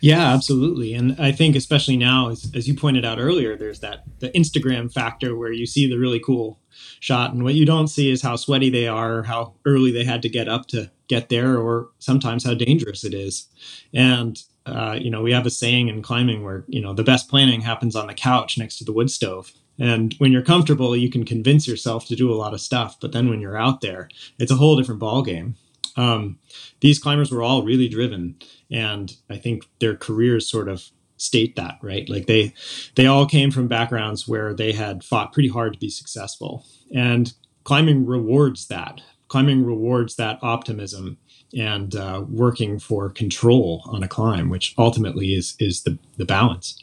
yeah, 0.00 0.32
absolutely. 0.32 0.94
And 0.94 1.16
I 1.18 1.32
think 1.32 1.56
especially 1.56 1.96
now, 1.96 2.30
as, 2.30 2.50
as, 2.54 2.68
you 2.68 2.74
pointed 2.74 3.04
out 3.04 3.18
earlier, 3.18 3.56
there's 3.56 3.80
that 3.80 4.04
the 4.20 4.30
Instagram 4.30 4.92
factor 4.92 5.36
where 5.36 5.52
you 5.52 5.66
see 5.66 5.88
the 5.88 5.98
really 5.98 6.20
cool 6.20 6.60
shot, 7.00 7.32
and 7.32 7.42
what 7.42 7.54
you 7.54 7.64
don't 7.64 7.88
see 7.88 8.10
is 8.10 8.22
how 8.22 8.36
sweaty 8.36 8.70
they 8.70 8.88
are, 8.88 9.22
how 9.22 9.54
early 9.64 9.90
they 9.90 10.04
had 10.04 10.22
to 10.22 10.28
get 10.28 10.48
up 10.48 10.66
to 10.68 10.90
get 11.08 11.28
there, 11.28 11.58
or 11.58 11.90
sometimes 11.98 12.44
how 12.44 12.54
dangerous 12.54 13.04
it 13.04 13.14
is. 13.14 13.48
And 13.94 14.42
uh, 14.66 14.98
you 15.00 15.10
know, 15.10 15.22
we 15.22 15.32
have 15.32 15.46
a 15.46 15.50
saying 15.50 15.88
in 15.88 16.02
climbing 16.02 16.44
where 16.44 16.64
you 16.68 16.80
know 16.80 16.92
the 16.92 17.04
best 17.04 17.28
planning 17.28 17.60
happens 17.60 17.96
on 17.96 18.06
the 18.06 18.14
couch 18.14 18.58
next 18.58 18.78
to 18.78 18.84
the 18.84 18.92
wood 18.92 19.10
stove. 19.10 19.52
And 19.78 20.14
when 20.18 20.32
you're 20.32 20.42
comfortable, 20.42 20.96
you 20.96 21.10
can 21.10 21.24
convince 21.24 21.68
yourself 21.68 22.06
to 22.06 22.16
do 22.16 22.32
a 22.32 22.34
lot 22.34 22.54
of 22.54 22.60
stuff. 22.60 22.98
But 22.98 23.12
then 23.12 23.28
when 23.28 23.40
you're 23.40 23.58
out 23.58 23.82
there, 23.82 24.08
it's 24.38 24.50
a 24.50 24.56
whole 24.56 24.76
different 24.76 25.02
ballgame. 25.02 25.54
Um, 25.96 26.38
these 26.80 26.98
climbers 26.98 27.30
were 27.30 27.42
all 27.42 27.62
really 27.62 27.88
driven, 27.88 28.36
and 28.70 29.14
I 29.30 29.36
think 29.36 29.64
their 29.80 29.96
careers 29.96 30.48
sort 30.48 30.68
of 30.68 30.90
state 31.16 31.56
that 31.56 31.78
right? 31.82 32.08
Like 32.08 32.26
they 32.26 32.54
they 32.94 33.06
all 33.06 33.26
came 33.26 33.50
from 33.50 33.68
backgrounds 33.68 34.28
where 34.28 34.54
they 34.54 34.72
had 34.72 35.04
fought 35.04 35.32
pretty 35.32 35.48
hard 35.48 35.72
to 35.72 35.78
be 35.78 35.90
successful. 35.90 36.64
And 36.94 37.32
climbing 37.64 38.06
rewards 38.06 38.68
that. 38.68 39.00
Climbing 39.28 39.64
rewards 39.64 40.16
that 40.16 40.38
optimism 40.42 41.18
and 41.56 41.96
uh, 41.96 42.24
working 42.28 42.78
for 42.78 43.10
control 43.10 43.82
on 43.86 44.02
a 44.02 44.08
climb 44.08 44.50
which 44.50 44.74
ultimately 44.78 45.34
is 45.34 45.56
is 45.58 45.82
the 45.82 45.98
the 46.16 46.24
balance. 46.24 46.82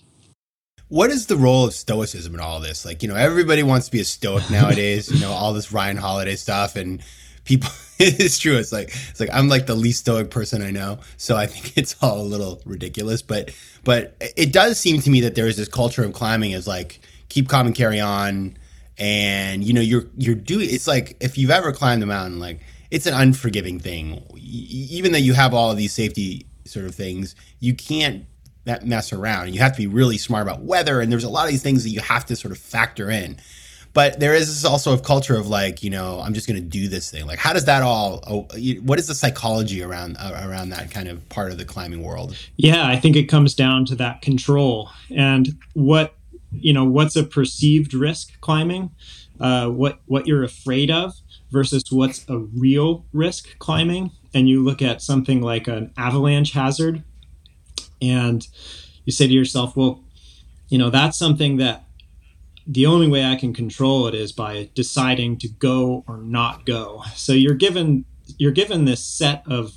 What 0.90 1.10
is 1.10 1.26
the 1.26 1.38
role 1.38 1.66
of 1.66 1.74
stoicism 1.74 2.36
in 2.36 2.40
all 2.40 2.60
this? 2.60 2.86
Like 2.86 3.02
you 3.02 3.10
know 3.10 3.16
everybody 3.16 3.64
wants 3.64 3.86
to 3.88 3.92
be 3.92 4.02
a 4.02 4.06
stoic 4.06 4.50
nowadays 4.52 5.10
you 5.10 5.20
know 5.20 5.32
all 5.32 5.54
this 5.54 5.72
ryan 5.72 5.98
holiday 5.98 6.36
stuff 6.36 6.76
and 6.76 7.02
people 7.46 7.70
it's 8.00 8.40
true. 8.40 8.58
It's 8.58 8.72
like 8.72 8.90
it's 9.10 9.20
like 9.20 9.30
i'm 9.32 9.48
like 9.48 9.66
the 9.66 9.76
least 9.76 10.00
stoic 10.00 10.30
person 10.30 10.62
i 10.62 10.72
know 10.72 11.00
so 11.18 11.36
i 11.38 11.46
think 11.46 11.78
it's 11.78 11.96
all 12.02 12.20
a 12.20 12.24
little 12.24 12.62
ridiculous 12.66 13.22
but 13.22 13.52
but 13.84 14.16
it 14.36 14.52
does 14.52 14.80
seem 14.80 15.00
to 15.02 15.10
me 15.10 15.22
that 15.22 15.36
there 15.36 15.48
is 15.48 15.58
this 15.58 15.68
culture 15.68 16.04
of 16.04 16.14
climbing 16.14 16.52
is 16.52 16.68
like 16.68 17.00
keep 17.30 17.48
calm 17.50 17.68
and 17.68 17.76
carry 17.76 18.00
on 18.00 18.58
and 18.98 19.64
you 19.64 19.74
know 19.74 19.82
you're 19.82 20.06
you're 20.18 20.36
doing 20.36 20.68
it's 20.70 20.88
like 20.88 21.18
if 21.20 21.38
you've 21.38 21.52
ever 21.52 21.72
climbed 21.72 22.04
a 22.04 22.06
mountain 22.06 22.40
like 22.40 22.60
it's 22.94 23.08
an 23.08 23.16
unforgiving 23.16 23.80
thing. 23.80 24.24
Even 24.38 25.14
though 25.14 25.18
you 25.18 25.34
have 25.34 25.52
all 25.52 25.72
of 25.72 25.78
these 25.78 25.92
safety 25.92 26.46
sort 26.64 26.86
of 26.86 26.94
things 26.94 27.36
you 27.60 27.74
can't 27.74 28.26
that 28.66 28.86
mess 28.86 29.12
around. 29.12 29.54
You 29.54 29.60
have 29.60 29.74
to 29.74 29.78
be 29.80 29.88
really 29.88 30.18
smart 30.18 30.44
about 30.44 30.62
weather 30.62 31.02
and 31.02 31.12
there's 31.12 31.24
a 31.24 31.30
lot 31.30 31.46
of 31.46 31.52
these 31.52 31.64
things 31.64 31.84
that 31.84 31.90
you 31.90 32.00
have 32.02 32.26
to 32.28 32.36
sort 32.36 32.52
of 32.52 32.60
factor 32.60 33.10
in 33.10 33.38
but 33.94 34.20
there 34.20 34.34
is 34.34 34.66
also 34.66 34.94
a 34.94 35.00
culture 35.00 35.36
of 35.36 35.48
like 35.48 35.84
you 35.84 35.90
know 35.90 36.20
i'm 36.22 36.34
just 36.34 36.48
going 36.48 36.60
to 36.60 36.68
do 36.68 36.88
this 36.88 37.10
thing. 37.10 37.26
Like 37.26 37.40
how 37.40 37.54
does 37.54 37.66
that 37.66 37.84
all 37.84 38.24
oh, 38.28 38.48
what 38.82 39.00
is 39.00 39.08
the 39.08 39.16
psychology 39.16 39.82
around 39.82 40.18
uh, 40.20 40.46
around 40.46 40.70
that 40.70 40.92
kind 40.92 41.08
of 41.08 41.28
part 41.30 41.52
of 41.52 41.58
the 41.58 41.66
climbing 41.66 42.04
world? 42.04 42.36
Yeah 42.58 42.88
i 42.88 42.96
think 42.96 43.16
it 43.16 43.26
comes 43.26 43.54
down 43.54 43.86
to 43.86 43.96
that 43.96 44.22
control. 44.22 44.90
And 45.16 45.58
what 45.74 46.16
you 46.52 46.74
know 46.74 46.86
what's 46.86 47.16
a 47.16 47.24
perceived 47.24 47.94
risk 47.94 48.40
climbing? 48.42 48.92
Uh, 49.40 49.70
what 49.70 50.00
what 50.06 50.28
you're 50.28 50.44
afraid 50.44 50.92
of 50.92 51.14
versus 51.52 51.84
what's 51.92 52.26
a 52.30 52.38
real 52.38 53.06
risk 53.14 53.58
climbing. 53.60 54.12
And 54.34 54.50
you 54.50 54.64
look 54.64 54.82
at 54.82 55.02
something 55.02 55.42
like 55.42 55.68
an 55.68 55.94
avalanche 55.96 56.54
hazard 56.54 57.04
and 58.02 58.48
you 59.06 59.12
say 59.12 59.28
to 59.28 59.34
yourself 59.34 59.76
well 59.78 60.04
you 60.70 60.78
know 60.78 60.90
that's 60.90 61.18
something 61.18 61.58
that 61.58 61.84
the 62.66 62.86
only 62.86 63.08
way 63.08 63.26
I 63.26 63.36
can 63.36 63.54
control 63.54 64.08
it 64.08 64.16
is 64.16 64.32
by 64.32 64.70
deciding 64.74 65.38
to 65.40 65.50
go 65.50 66.04
or 66.08 66.18
not 66.18 66.66
go. 66.66 67.04
So 67.16 67.34
you're 67.34 67.56
given 67.56 68.06
you're 68.38 68.52
given 68.52 68.86
this 68.86 69.04
set 69.04 69.44
of 69.48 69.74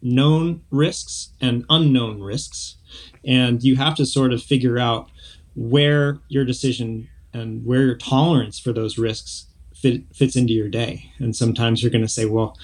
known 0.00 0.62
risks 0.70 1.30
and 1.40 1.64
unknown 1.68 2.20
risks, 2.20 2.76
and 3.24 3.62
you 3.62 3.76
have 3.76 3.96
to 3.96 4.06
sort 4.06 4.32
of 4.32 4.42
figure 4.42 4.78
out 4.78 5.10
where 5.54 6.20
your 6.28 6.44
decision 6.44 7.08
and 7.32 7.64
where 7.66 7.82
your 7.82 7.96
tolerance 7.96 8.58
for 8.58 8.72
those 8.72 8.98
risks 8.98 9.46
fit, 9.74 10.04
fits 10.14 10.36
into 10.36 10.52
your 10.52 10.68
day. 10.68 11.12
And 11.18 11.34
sometimes 11.34 11.82
you're 11.82 11.90
going 11.90 12.04
to 12.04 12.08
say, 12.08 12.24
well, 12.24 12.56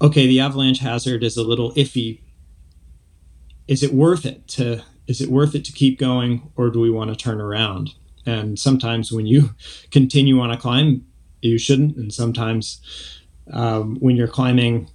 okay, 0.00 0.26
the 0.26 0.40
avalanche 0.40 0.80
hazard 0.80 1.24
is 1.24 1.36
a 1.36 1.42
little 1.42 1.72
iffy. 1.72 2.20
Is 3.66 3.82
it 3.82 3.92
worth 3.92 4.26
it 4.26 4.46
to 4.48 4.82
is 5.08 5.20
it 5.20 5.28
worth 5.28 5.54
it 5.54 5.64
to 5.64 5.72
keep 5.72 5.98
going 5.98 6.52
or 6.54 6.70
do 6.70 6.78
we 6.78 6.90
want 6.90 7.10
to 7.10 7.16
turn 7.16 7.40
around? 7.40 7.90
And 8.26 8.58
sometimes 8.58 9.12
when 9.12 9.26
you 9.26 9.54
continue 9.90 10.40
on 10.40 10.50
a 10.50 10.56
climb, 10.56 11.04
you 11.40 11.58
shouldn't. 11.58 11.96
And 11.96 12.12
sometimes 12.12 12.80
um, 13.52 13.96
when 13.96 14.16
you're 14.16 14.28
climbing, 14.28 14.88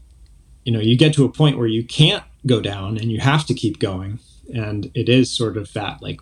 you 0.63 0.71
know, 0.71 0.79
you 0.79 0.97
get 0.97 1.13
to 1.15 1.25
a 1.25 1.31
point 1.31 1.57
where 1.57 1.67
you 1.67 1.83
can't 1.83 2.23
go 2.45 2.61
down 2.61 2.97
and 2.97 3.11
you 3.11 3.19
have 3.19 3.45
to 3.47 3.53
keep 3.53 3.79
going. 3.79 4.19
And 4.53 4.89
it 4.93 5.09
is 5.09 5.29
sort 5.31 5.57
of 5.57 5.73
that 5.73 6.01
like 6.01 6.21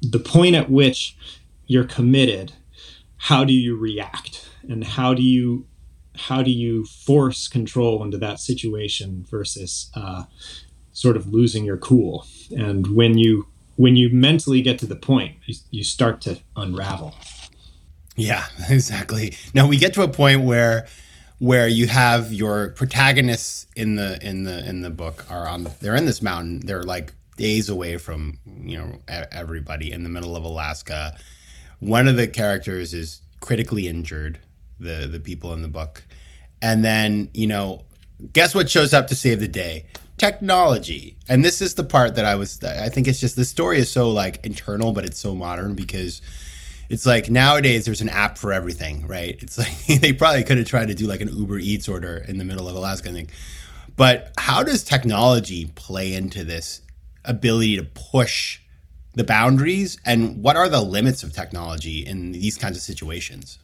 the 0.00 0.18
point 0.18 0.54
at 0.54 0.70
which 0.70 1.16
you're 1.66 1.84
committed. 1.84 2.52
how 3.16 3.44
do 3.44 3.52
you 3.52 3.76
react 3.76 4.48
and 4.68 4.84
how 4.84 5.14
do 5.14 5.22
you 5.22 5.66
how 6.16 6.42
do 6.42 6.50
you 6.50 6.84
force 6.84 7.48
control 7.48 8.02
into 8.04 8.18
that 8.18 8.38
situation 8.38 9.24
versus 9.28 9.90
uh, 9.94 10.24
sort 10.92 11.16
of 11.16 11.26
losing 11.28 11.64
your 11.64 11.76
cool 11.78 12.26
and 12.56 12.88
when 12.94 13.18
you 13.18 13.46
when 13.76 13.96
you 13.96 14.10
mentally 14.10 14.62
get 14.62 14.78
to 14.78 14.86
the 14.86 14.96
point 14.96 15.36
you, 15.46 15.54
you 15.70 15.84
start 15.84 16.20
to 16.22 16.38
unravel. 16.56 17.14
Yeah 18.16 18.46
exactly. 18.68 19.34
Now 19.54 19.66
we 19.66 19.76
get 19.76 19.94
to 19.94 20.02
a 20.02 20.08
point 20.08 20.42
where 20.42 20.86
where 21.38 21.66
you 21.66 21.86
have 21.86 22.32
your 22.32 22.70
protagonists 22.70 23.66
in 23.76 23.96
the 23.96 24.24
in 24.26 24.44
the 24.44 24.66
in 24.68 24.82
the 24.82 24.90
book 24.90 25.26
are 25.30 25.48
on 25.48 25.68
they're 25.80 25.96
in 25.96 26.06
this 26.06 26.22
mountain. 26.22 26.60
They're 26.60 26.82
like 26.82 27.12
days 27.36 27.68
away 27.68 27.96
from 27.96 28.38
you 28.46 28.78
know 28.78 29.00
everybody 29.32 29.90
in 29.92 30.04
the 30.04 30.08
middle 30.08 30.36
of 30.36 30.44
Alaska. 30.44 31.16
One 31.80 32.08
of 32.08 32.16
the 32.16 32.28
characters 32.28 32.94
is 32.94 33.20
critically 33.40 33.88
injured 33.88 34.38
the 34.78 35.08
the 35.10 35.20
people 35.20 35.52
in 35.52 35.62
the 35.62 35.68
book. 35.68 36.04
And 36.62 36.84
then 36.84 37.30
you 37.34 37.46
know 37.46 37.84
guess 38.32 38.54
what 38.54 38.70
shows 38.70 38.94
up 38.94 39.08
to 39.08 39.16
save 39.16 39.40
the 39.40 39.48
day 39.48 39.86
technology. 40.16 41.16
And 41.28 41.44
this 41.44 41.60
is 41.60 41.74
the 41.74 41.84
part 41.84 42.14
that 42.16 42.24
i 42.24 42.34
was 42.34 42.62
i 42.64 42.88
think 42.88 43.08
it's 43.08 43.20
just 43.20 43.36
the 43.36 43.44
story 43.44 43.78
is 43.78 43.90
so 43.90 44.10
like 44.10 44.44
internal 44.44 44.92
but 44.92 45.04
it's 45.04 45.18
so 45.18 45.34
modern 45.34 45.74
because 45.74 46.22
it's 46.88 47.06
like 47.06 47.30
nowadays 47.30 47.84
there's 47.84 48.00
an 48.00 48.08
app 48.08 48.38
for 48.38 48.52
everything 48.52 49.06
right? 49.06 49.36
It's 49.42 49.58
like 49.58 49.86
they 50.00 50.12
probably 50.12 50.44
could 50.44 50.58
have 50.58 50.66
tried 50.66 50.88
to 50.88 50.94
do 50.94 51.06
like 51.06 51.20
an 51.20 51.28
uber 51.28 51.58
eats 51.58 51.88
order 51.88 52.24
in 52.28 52.38
the 52.38 52.44
middle 52.44 52.68
of 52.68 52.76
alaska 52.76 53.10
i 53.10 53.12
think. 53.12 53.30
But 53.96 54.32
how 54.38 54.62
does 54.64 54.82
technology 54.82 55.70
play 55.74 56.14
into 56.14 56.42
this 56.44 56.80
ability 57.24 57.76
to 57.76 57.84
push 57.84 58.60
the 59.14 59.22
boundaries? 59.22 59.98
And 60.04 60.42
what 60.42 60.56
are 60.56 60.68
the 60.68 60.80
limits 60.80 61.22
of 61.22 61.32
technology 61.32 62.04
in 62.04 62.32
these 62.32 62.58
kinds 62.58 62.76
of 62.76 62.82
situations? 62.82 63.60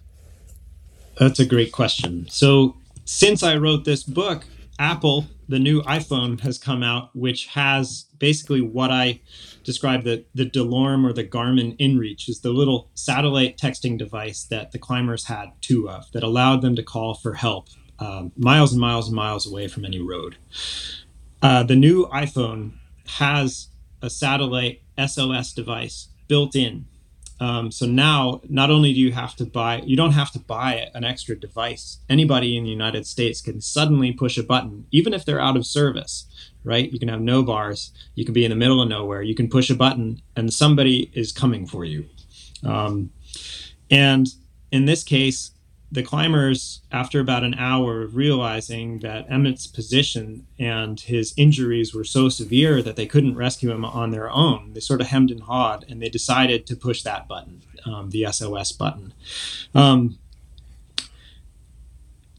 That's 1.19 1.41
a 1.41 1.45
great 1.45 1.73
question. 1.73 2.29
So 2.31 2.77
since 3.05 3.43
i 3.43 3.57
wrote 3.57 3.85
this 3.85 4.05
book 4.05 4.45
apple 4.79 5.27
the 5.51 5.59
new 5.59 5.83
iPhone 5.83 6.41
has 6.41 6.59
come 6.59 6.85
out, 6.85 7.11
which 7.15 7.47
has 7.49 8.07
basically 8.19 8.61
what 8.61 8.93
I 8.93 9.21
described 9.65 10.05
the, 10.05 10.25
the 10.33 10.49
DeLorme 10.49 11.05
or 11.05 11.13
the 11.13 11.25
Garmin 11.25 11.77
InReach 11.79 12.29
is 12.29 12.41
the 12.41 12.53
little 12.53 12.89
satellite 12.95 13.59
texting 13.59 13.99
device 13.99 14.45
that 14.45 14.71
the 14.71 14.79
climbers 14.79 15.25
had 15.25 15.51
two 15.61 15.91
of 15.91 16.11
that 16.13 16.23
allowed 16.23 16.63
them 16.63 16.77
to 16.77 16.85
call 16.85 17.15
for 17.15 17.35
help 17.35 17.69
um, 17.99 18.31
miles 18.37 18.71
and 18.71 18.81
miles 18.81 19.09
and 19.09 19.17
miles 19.17 19.45
away 19.45 19.67
from 19.67 19.85
any 19.85 20.01
road. 20.01 20.37
Uh, 21.43 21.65
the 21.65 21.75
new 21.75 22.07
iPhone 22.07 22.75
has 23.19 23.71
a 24.01 24.09
satellite 24.09 24.83
SOS 25.05 25.53
device 25.53 26.09
built 26.29 26.55
in 26.55 26.87
um, 27.41 27.71
so 27.73 27.87
now, 27.87 28.43
not 28.49 28.71
only 28.71 28.93
do 28.93 29.01
you 29.01 29.13
have 29.13 29.35
to 29.37 29.47
buy, 29.47 29.81
you 29.87 29.97
don't 29.97 30.13
have 30.13 30.31
to 30.33 30.39
buy 30.39 30.91
an 30.95 31.05
extra 31.05 31.35
device. 31.35 31.99
Anybody 32.09 32.55
in 32.55 32.65
the 32.65 32.71
United 32.71 33.07
States 33.07 33.41
can 33.41 33.63
suddenly 33.63 34.13
push 34.13 34.37
a 34.37 34.43
button, 34.43 34.87
even 34.91 35.15
if 35.15 35.25
they're 35.25 35.41
out 35.41 35.57
of 35.57 35.65
service, 35.65 36.27
right? 36.65 36.93
You 36.93 36.99
can 36.99 37.09
have 37.09 37.23
no 37.23 37.43
bars. 37.43 37.93
You 38.15 38.27
can 38.27 38.35
be 38.35 38.45
in 38.45 38.51
the 38.51 38.57
middle 38.57 38.83
of 38.83 38.91
nowhere. 38.91 39.23
You 39.23 39.35
can 39.35 39.49
push 39.49 39.71
a 39.71 39.75
button, 39.75 40.21
and 40.37 40.53
somebody 40.53 41.11
is 41.15 41.33
coming 41.33 41.67
for 41.67 41.87
you. 41.87 42.07
Um, 42.63 43.11
and 43.91 44.29
in 44.71 44.85
this 44.85 45.03
case, 45.03 45.53
the 45.93 46.03
climbers, 46.03 46.83
after 46.93 47.19
about 47.19 47.43
an 47.43 47.55
hour 47.55 48.03
of 48.03 48.15
realizing 48.15 49.01
that 49.01 49.27
Emmett's 49.29 49.67
position 49.67 50.47
and 50.59 51.01
his 51.01 51.35
injuries 51.37 51.93
were 51.93 52.05
so 52.05 52.29
severe 52.29 52.81
that 52.83 52.97
they 52.97 53.07
couldn't 53.07 53.37
rescue 53.37 53.71
him 53.73 53.85
on 53.85 54.11
their 54.11 54.31
own, 54.31 54.73
they 54.73 54.81
sort 54.81 55.01
of 55.01 55.09
hemmed 55.09 55.31
and 55.31 55.43
hawed 55.43 55.85
and 55.89 56.01
they 56.01 56.09
decided 56.09 56.67
to 56.67 56.77
push 56.77 57.03
that 57.03 57.27
button, 57.27 57.63
um, 57.85 58.11
the 58.11 58.27
SOS 58.31 58.71
button. 58.71 59.13
Um, 59.75 60.19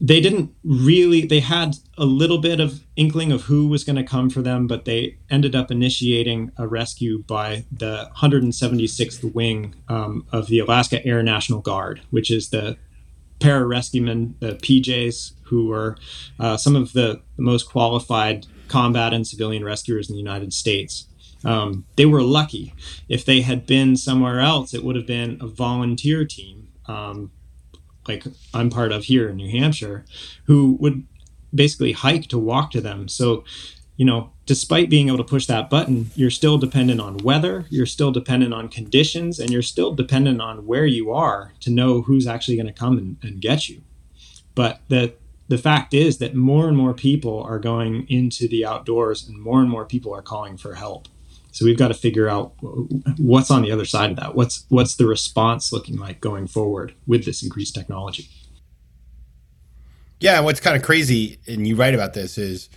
they 0.00 0.20
didn't 0.20 0.52
really, 0.64 1.26
they 1.26 1.40
had 1.40 1.76
a 1.96 2.06
little 2.06 2.38
bit 2.38 2.58
of 2.58 2.82
inkling 2.96 3.30
of 3.30 3.42
who 3.42 3.68
was 3.68 3.84
going 3.84 3.96
to 3.96 4.02
come 4.02 4.30
for 4.30 4.42
them, 4.42 4.66
but 4.66 4.84
they 4.84 5.16
ended 5.30 5.54
up 5.54 5.70
initiating 5.70 6.50
a 6.56 6.66
rescue 6.66 7.22
by 7.22 7.64
the 7.70 8.10
176th 8.16 9.32
Wing 9.32 9.76
um, 9.88 10.26
of 10.32 10.48
the 10.48 10.58
Alaska 10.58 11.04
Air 11.06 11.22
National 11.22 11.60
Guard, 11.60 12.00
which 12.10 12.32
is 12.32 12.48
the 12.48 12.76
pararescuemen, 13.42 14.34
the 14.40 14.52
PJs, 14.52 15.32
who 15.44 15.66
were 15.66 15.96
uh, 16.38 16.56
some 16.56 16.76
of 16.76 16.92
the, 16.92 17.20
most 17.36 17.68
qualified 17.68 18.46
combat 18.68 19.12
and 19.12 19.26
civilian 19.26 19.64
rescuers 19.64 20.08
in 20.08 20.14
the 20.14 20.18
United 20.18 20.52
States. 20.52 21.08
Um, 21.44 21.84
they 21.96 22.06
were 22.06 22.22
lucky. 22.22 22.72
If 23.08 23.24
they 23.24 23.40
had 23.40 23.66
been 23.66 23.96
somewhere 23.96 24.38
else, 24.38 24.72
it 24.72 24.84
would 24.84 24.94
have 24.94 25.06
been 25.06 25.38
a 25.40 25.46
volunteer 25.48 26.24
team, 26.24 26.68
um, 26.86 27.32
like 28.06 28.24
I'm 28.54 28.70
part 28.70 28.92
of 28.92 29.04
here 29.04 29.28
in 29.28 29.36
New 29.36 29.50
Hampshire, 29.50 30.04
who 30.44 30.76
would 30.80 31.04
basically 31.52 31.92
hike 31.92 32.28
to 32.28 32.38
walk 32.38 32.70
to 32.72 32.80
them. 32.80 33.08
So 33.08 33.44
you 34.02 34.06
know, 34.06 34.32
despite 34.46 34.90
being 34.90 35.06
able 35.06 35.18
to 35.18 35.22
push 35.22 35.46
that 35.46 35.70
button, 35.70 36.10
you're 36.16 36.28
still 36.28 36.58
dependent 36.58 37.00
on 37.00 37.18
weather, 37.18 37.66
you're 37.70 37.86
still 37.86 38.10
dependent 38.10 38.52
on 38.52 38.68
conditions, 38.68 39.38
and 39.38 39.52
you're 39.52 39.62
still 39.62 39.94
dependent 39.94 40.42
on 40.42 40.66
where 40.66 40.86
you 40.86 41.12
are 41.12 41.52
to 41.60 41.70
know 41.70 42.02
who's 42.02 42.26
actually 42.26 42.56
going 42.56 42.66
to 42.66 42.72
come 42.72 42.98
and, 42.98 43.16
and 43.22 43.40
get 43.40 43.68
you. 43.68 43.80
But 44.56 44.80
the 44.88 45.14
the 45.46 45.56
fact 45.56 45.94
is 45.94 46.18
that 46.18 46.34
more 46.34 46.66
and 46.66 46.76
more 46.76 46.94
people 46.94 47.44
are 47.44 47.60
going 47.60 48.04
into 48.08 48.48
the 48.48 48.66
outdoors, 48.66 49.28
and 49.28 49.40
more 49.40 49.60
and 49.60 49.70
more 49.70 49.84
people 49.84 50.12
are 50.12 50.20
calling 50.20 50.56
for 50.56 50.74
help. 50.74 51.06
So 51.52 51.64
we've 51.64 51.78
got 51.78 51.88
to 51.88 51.94
figure 51.94 52.28
out 52.28 52.54
what's 53.18 53.52
on 53.52 53.62
the 53.62 53.70
other 53.70 53.84
side 53.84 54.10
of 54.10 54.16
that. 54.16 54.34
What's 54.34 54.64
what's 54.68 54.96
the 54.96 55.06
response 55.06 55.72
looking 55.72 55.96
like 55.96 56.20
going 56.20 56.48
forward 56.48 56.96
with 57.06 57.24
this 57.24 57.40
increased 57.44 57.76
technology? 57.76 58.28
Yeah, 60.18 60.40
what's 60.40 60.58
kind 60.58 60.76
of 60.76 60.82
crazy, 60.82 61.38
and 61.46 61.68
you 61.68 61.76
write 61.76 61.94
about 61.94 62.14
this, 62.14 62.36
is 62.36 62.68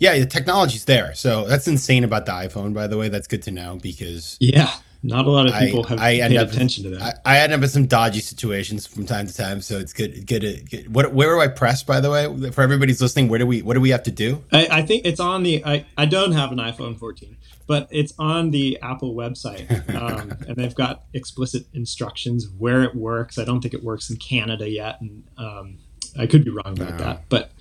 yeah, 0.00 0.18
the 0.18 0.26
technology's 0.26 0.86
there. 0.86 1.14
So 1.14 1.46
that's 1.46 1.68
insane 1.68 2.02
about 2.04 2.26
the 2.26 2.32
iPhone, 2.32 2.72
by 2.74 2.86
the 2.86 2.96
way. 2.96 3.08
That's 3.10 3.28
good 3.28 3.42
to 3.42 3.50
know 3.50 3.78
because 3.80 4.38
yeah, 4.40 4.72
not 5.02 5.26
a 5.26 5.30
lot 5.30 5.46
of 5.46 5.54
people 5.54 5.84
I, 5.84 5.88
have 5.88 6.00
I 6.00 6.28
paid 6.28 6.36
attention 6.36 6.84
to 6.84 6.90
that. 6.90 7.20
I, 7.24 7.36
I, 7.36 7.40
end 7.40 7.52
up 7.52 7.62
in 7.62 7.68
some 7.68 7.86
dodgy 7.86 8.20
situations 8.20 8.86
from 8.86 9.04
time 9.04 9.26
to 9.26 9.34
time, 9.34 9.60
so 9.60 9.78
it's 9.78 9.92
good. 9.92 10.26
Good. 10.26 10.70
Good. 10.70 10.94
What? 10.94 11.12
Where 11.12 11.34
do 11.34 11.40
I 11.40 11.48
press? 11.48 11.82
By 11.82 12.00
the 12.00 12.10
way, 12.10 12.50
for 12.50 12.62
everybody's 12.62 13.02
listening, 13.02 13.28
where 13.28 13.38
do 13.38 13.46
we? 13.46 13.60
What 13.60 13.74
do 13.74 13.80
we 13.82 13.90
have 13.90 14.02
to 14.04 14.10
do? 14.10 14.42
I, 14.50 14.68
I 14.70 14.82
think 14.82 15.04
it's 15.04 15.20
on 15.20 15.42
the. 15.42 15.62
I, 15.66 15.84
I 15.98 16.06
don't 16.06 16.32
have 16.32 16.50
an 16.50 16.58
iPhone 16.58 16.98
14, 16.98 17.36
but 17.66 17.86
it's 17.90 18.14
on 18.18 18.52
the 18.52 18.78
Apple 18.80 19.14
website, 19.14 19.94
um, 19.94 20.32
and 20.48 20.56
they've 20.56 20.74
got 20.74 21.04
explicit 21.12 21.66
instructions 21.74 22.48
where 22.56 22.82
it 22.82 22.94
works. 22.94 23.38
I 23.38 23.44
don't 23.44 23.60
think 23.60 23.74
it 23.74 23.84
works 23.84 24.08
in 24.08 24.16
Canada 24.16 24.66
yet, 24.66 24.98
and 25.02 25.24
um, 25.36 25.78
I 26.18 26.26
could 26.26 26.42
be 26.42 26.50
wrong 26.50 26.72
about 26.80 26.92
no. 26.92 26.96
that, 26.98 27.24
but 27.28 27.52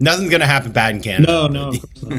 Nothing's 0.00 0.30
gonna 0.30 0.46
happen 0.46 0.72
bad 0.72 0.96
in 0.96 1.02
Canada. 1.02 1.48
No, 1.48 1.70
no. 1.70 2.18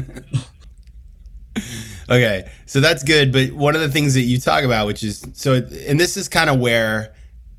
okay, 2.10 2.50
so 2.66 2.80
that's 2.80 3.02
good. 3.02 3.32
But 3.32 3.52
one 3.52 3.74
of 3.74 3.80
the 3.80 3.88
things 3.88 4.14
that 4.14 4.22
you 4.22 4.40
talk 4.40 4.64
about, 4.64 4.86
which 4.86 5.02
is 5.02 5.24
so, 5.34 5.54
and 5.54 6.00
this 6.00 6.16
is 6.16 6.28
kind 6.28 6.48
of 6.50 6.58
where, 6.58 7.14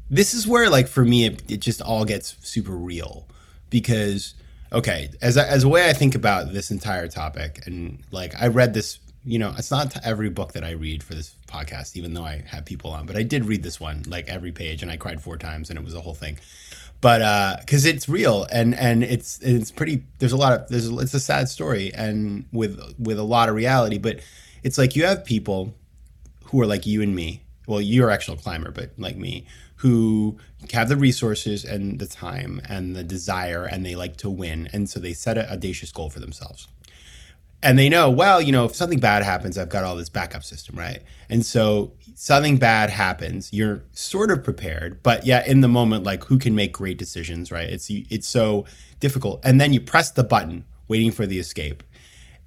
this 0.10 0.34
is 0.34 0.47
where, 0.47 0.69
like 0.69 0.88
for 0.88 1.03
me, 1.03 1.25
it, 1.25 1.51
it 1.51 1.58
just 1.58 1.82
all 1.82 2.06
gets 2.06 2.36
super 2.41 2.71
real 2.71 3.27
because, 3.69 4.34
okay, 4.71 5.10
as 5.21 5.38
as 5.38 5.63
a 5.63 5.69
way 5.69 5.89
I 5.89 5.93
think 5.93 6.15
about 6.15 6.53
this 6.53 6.71
entire 6.71 7.08
topic, 7.08 7.65
and 7.65 7.99
like 8.12 8.34
I 8.41 8.47
read 8.47 8.73
this, 8.73 8.99
you 9.23 9.38
know, 9.38 9.53
it's 9.58 9.71
not 9.71 9.95
every 10.03 10.30
book 10.30 10.53
that 10.53 10.63
I 10.63 10.71
read 10.71 11.03
for 11.03 11.13
this 11.13 11.36
podcast, 11.47 11.95
even 11.95 12.13
though 12.13 12.25
I 12.25 12.43
have 12.47 12.65
people 12.65 12.91
on, 12.91 13.06
but 13.06 13.15
I 13.15 13.23
did 13.23 13.45
read 13.45 13.63
this 13.63 13.80
one 13.80 14.03
like 14.08 14.27
every 14.30 14.51
page, 14.51 14.82
and 14.82 14.91
I 14.91 14.97
cried 14.97 15.21
four 15.21 15.38
times, 15.38 15.69
and 15.69 15.77
it 15.77 15.86
was 15.86 15.93
a 15.93 16.01
whole 16.01 16.15
thing 16.15 16.38
but 17.01 17.21
uh 17.21 17.55
because 17.60 17.86
it's 17.86 18.10
real 18.10 18.47
and 18.51 18.75
and 18.75 19.03
it's 19.03 19.39
it's 19.39 19.71
pretty 19.71 20.03
there's 20.19 20.31
a 20.31 20.38
lot 20.38 20.53
of 20.53 20.67
there's 20.69 20.88
it's 20.89 21.13
a 21.13 21.19
sad 21.19 21.47
story 21.49 21.93
and 21.93 22.45
with 22.51 22.79
with 22.97 23.19
a 23.19 23.23
lot 23.23 23.49
of 23.49 23.55
reality 23.55 23.97
but 23.97 24.19
it's 24.63 24.77
like 24.77 24.95
you 24.95 25.05
have 25.05 25.23
people 25.23 25.73
who 26.45 26.62
are 26.62 26.65
like 26.67 26.86
you 26.86 27.01
and 27.01 27.15
me. 27.15 27.43
Well 27.67 27.81
you're 27.81 28.10
actual 28.10 28.36
climber 28.36 28.71
but 28.71 28.91
like 28.97 29.17
me 29.17 29.45
who 29.77 30.38
have 30.73 30.89
the 30.89 30.95
resources 30.97 31.63
and 31.63 31.99
the 31.99 32.07
time 32.07 32.60
and 32.67 32.95
the 32.95 33.03
desire 33.03 33.65
and 33.65 33.86
they 33.86 33.95
like 33.95 34.17
to 34.17 34.29
win. 34.29 34.67
And 34.73 34.89
so 34.89 34.99
they 34.99 35.13
set 35.13 35.38
an 35.38 35.45
audacious 35.49 35.91
goal 35.91 36.10
for 36.10 36.19
themselves 36.19 36.67
and 37.63 37.77
they 37.77 37.89
know 37.89 38.09
well 38.09 38.41
you 38.41 38.51
know 38.51 38.65
if 38.65 38.75
something 38.75 38.99
bad 38.99 39.23
happens 39.23 39.57
i've 39.57 39.69
got 39.69 39.83
all 39.83 39.95
this 39.95 40.09
backup 40.09 40.43
system 40.43 40.77
right? 40.77 41.01
And 41.29 41.45
so 41.45 41.93
something 42.15 42.57
bad 42.57 42.89
happens 42.89 43.51
you're 43.51 43.83
sort 43.91 44.31
of 44.31 44.43
prepared 44.43 45.03
but 45.03 45.25
yeah 45.25 45.45
in 45.45 45.61
the 45.61 45.67
moment 45.67 46.03
like 46.03 46.23
who 46.25 46.37
can 46.37 46.55
make 46.55 46.73
great 46.73 46.97
decisions 46.97 47.51
right? 47.51 47.69
It's 47.69 47.89
it's 47.89 48.27
so 48.27 48.65
difficult. 48.99 49.41
And 49.43 49.59
then 49.59 49.73
you 49.73 49.81
press 49.81 50.11
the 50.11 50.23
button 50.23 50.65
waiting 50.87 51.11
for 51.11 51.27
the 51.27 51.37
escape. 51.37 51.83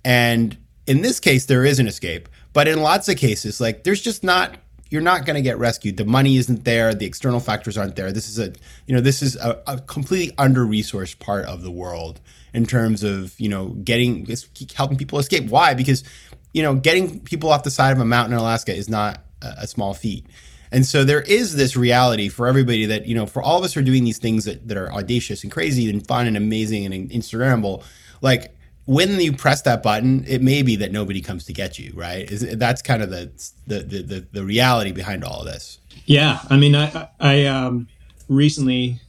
And 0.05 0.57
in 0.87 1.03
this 1.03 1.21
case 1.21 1.47
there 1.47 1.65
is 1.65 1.79
an 1.79 1.87
escape 1.87 2.29
but 2.53 2.69
in 2.69 2.81
lots 2.81 3.09
of 3.09 3.17
cases 3.17 3.61
like 3.61 3.85
there's 3.85 4.01
just 4.01 4.25
not 4.25 4.57
you're 4.89 5.01
not 5.01 5.25
going 5.25 5.37
to 5.37 5.43
get 5.43 5.57
rescued. 5.57 5.97
The 5.97 6.05
money 6.05 6.37
isn't 6.37 6.65
there 6.65 6.95
the 6.95 7.07
external 7.07 7.39
factors 7.39 7.79
aren't 7.79 7.95
there. 7.95 8.11
This 8.11 8.29
is 8.29 8.39
a 8.39 8.53
you 8.87 8.95
know 8.95 9.01
this 9.01 9.23
is 9.23 9.37
a, 9.37 9.63
a 9.67 9.79
completely 9.81 10.35
under 10.39 10.65
resourced 10.65 11.19
part 11.19 11.45
of 11.47 11.63
the 11.63 11.71
world 11.71 12.21
in 12.53 12.67
terms 12.67 13.03
of 13.03 13.39
you 13.39 13.49
know 13.49 13.69
getting 13.85 14.27
helping 14.75 14.99
people 14.99 15.19
escape. 15.19 15.49
Why? 15.49 15.75
Because 15.75 16.05
you 16.53 16.63
know 16.63 16.75
getting 16.75 17.21
people 17.21 17.51
off 17.51 17.63
the 17.63 17.71
side 17.71 17.93
of 17.93 18.01
a 18.01 18.05
mountain 18.05 18.33
in 18.35 18.39
Alaska 18.39 18.75
is 18.75 18.89
not 18.89 19.25
a, 19.43 19.55
a 19.59 19.67
small 19.67 19.95
feat. 19.95 20.27
And 20.73 20.87
so 20.87 21.05
there 21.05 21.23
is 21.23 21.57
this 21.57 21.77
reality 21.77 22.29
for 22.29 22.47
everybody 22.47 22.87
that, 22.87 23.07
you 23.07 23.15
know, 23.15 23.27
for 23.27 23.43
all 23.43 23.59
of 23.59 23.65
us 23.65 23.75
who 23.75 23.81
are 23.81 23.85
doing 23.85 24.05
these 24.05 24.19
things 24.19 24.45
that, 24.45 24.69
that 24.69 24.77
are 24.77 24.93
audacious 24.93 25.43
and 25.43 25.51
crazy 25.51 25.91
and 25.91 26.07
fun 26.07 26.27
and 26.27 26.37
amazing 26.37 26.87
and 26.87 27.11
Instagrammable, 27.11 27.83
like 28.23 28.55
when 28.85 29.21
you 29.21 29.33
press 29.33 29.63
that 29.63 29.83
button, 29.83 30.25
it 30.27 30.43
may 30.43 30.63
be 30.63 30.77
that 30.77 30.93
nobody 30.93 31.21
comes 31.21 31.45
to 31.47 31.53
get 31.53 31.79
you, 31.79 31.93
right? 31.95 32.31
Is, 32.31 32.57
that's 32.57 32.83
kind 32.83 33.03
of 33.03 33.11
the, 33.11 33.31
the, 33.67 33.83
the, 33.83 34.27
the, 34.33 34.45
reality 34.45 34.93
behind 34.93 35.25
all 35.25 35.41
of 35.41 35.47
this. 35.47 35.79
Yeah. 36.07 36.41
I 36.49 36.57
mean, 36.57 36.77
I, 36.77 37.09
I 37.19 37.47
um, 37.47 37.89
recently 38.29 39.01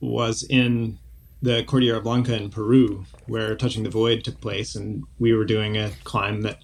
was 0.00 0.44
in 0.44 0.98
the 1.44 1.62
Cordillera 1.64 2.00
Blanca 2.00 2.34
in 2.34 2.48
Peru, 2.48 3.04
where 3.26 3.54
Touching 3.54 3.82
the 3.82 3.90
Void 3.90 4.24
took 4.24 4.40
place, 4.40 4.74
and 4.74 5.04
we 5.18 5.34
were 5.34 5.44
doing 5.44 5.76
a 5.76 5.90
climb 6.02 6.40
that 6.40 6.58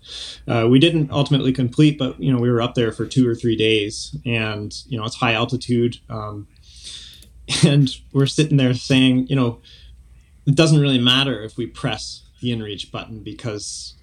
uh, 0.49 0.67
we 0.71 0.79
didn't 0.79 1.11
ultimately 1.11 1.53
complete, 1.53 1.99
but 1.99 2.19
you 2.19 2.33
know 2.33 2.39
we 2.39 2.51
were 2.51 2.63
up 2.63 2.75
there 2.75 2.91
for 2.91 3.05
two 3.05 3.29
or 3.29 3.35
three 3.35 3.57
days, 3.57 4.17
and 4.25 4.75
you 4.87 4.99
know 4.99 5.05
it's 5.05 5.17
high 5.17 5.35
altitude, 5.35 5.99
um, 6.09 6.49
and 7.65 7.91
we're 8.13 8.27
sitting 8.27 8.57
there 8.57 8.73
saying, 8.73 9.27
you 9.27 9.37
know, 9.37 9.61
it 10.47 10.55
doesn't 10.55 10.81
really 10.81 11.01
matter 11.01 11.43
if 11.43 11.59
we 11.59 11.67
press 11.67 12.23
the 12.41 12.51
inReach 12.51 12.91
button 12.91 13.23
because 13.23 13.95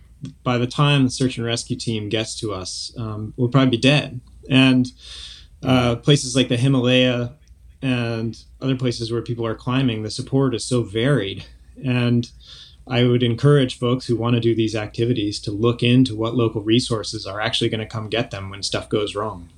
by 0.44 0.60
the 0.60 0.68
time 0.68 1.06
the 1.06 1.10
search 1.10 1.38
and 1.38 1.46
rescue 1.46 1.76
team 1.76 2.08
gets 2.08 2.40
to 2.40 2.54
us, 2.54 2.94
um, 2.98 3.34
we'll 3.36 3.50
probably 3.50 3.72
be 3.72 3.78
dead, 3.78 4.22
and 4.48 4.92
uh, 5.64 5.96
places 5.96 6.36
like 6.36 6.50
the 6.50 6.58
Himalaya 6.58 7.34
and 7.82 8.44
other 8.62 8.76
places 8.76 9.12
where 9.12 9.22
people 9.22 9.46
are 9.46 9.56
climbing, 9.56 10.04
the 10.04 10.12
support 10.12 10.56
is 10.56 10.64
so 10.64 10.84
varied. 10.84 11.46
And 11.84 12.30
I 12.88 13.04
would 13.04 13.24
encourage 13.24 13.78
folks 13.78 14.06
who 14.06 14.16
want 14.16 14.36
to 14.36 14.40
do 14.40 14.56
these 14.56 14.76
activities 14.76 15.40
to 15.42 15.52
look 15.52 15.84
into 15.84 16.16
what 16.16 16.36
local 16.36 16.62
resources 16.62 17.26
are 17.26 17.42
actually 17.42 17.70
going 17.70 17.82
to 17.82 17.86
come 17.86 18.10
get 18.10 18.32
them 18.32 18.50
when 18.50 18.64
stuff 18.64 18.90
goes 18.90 19.16
wrong. 19.16 19.50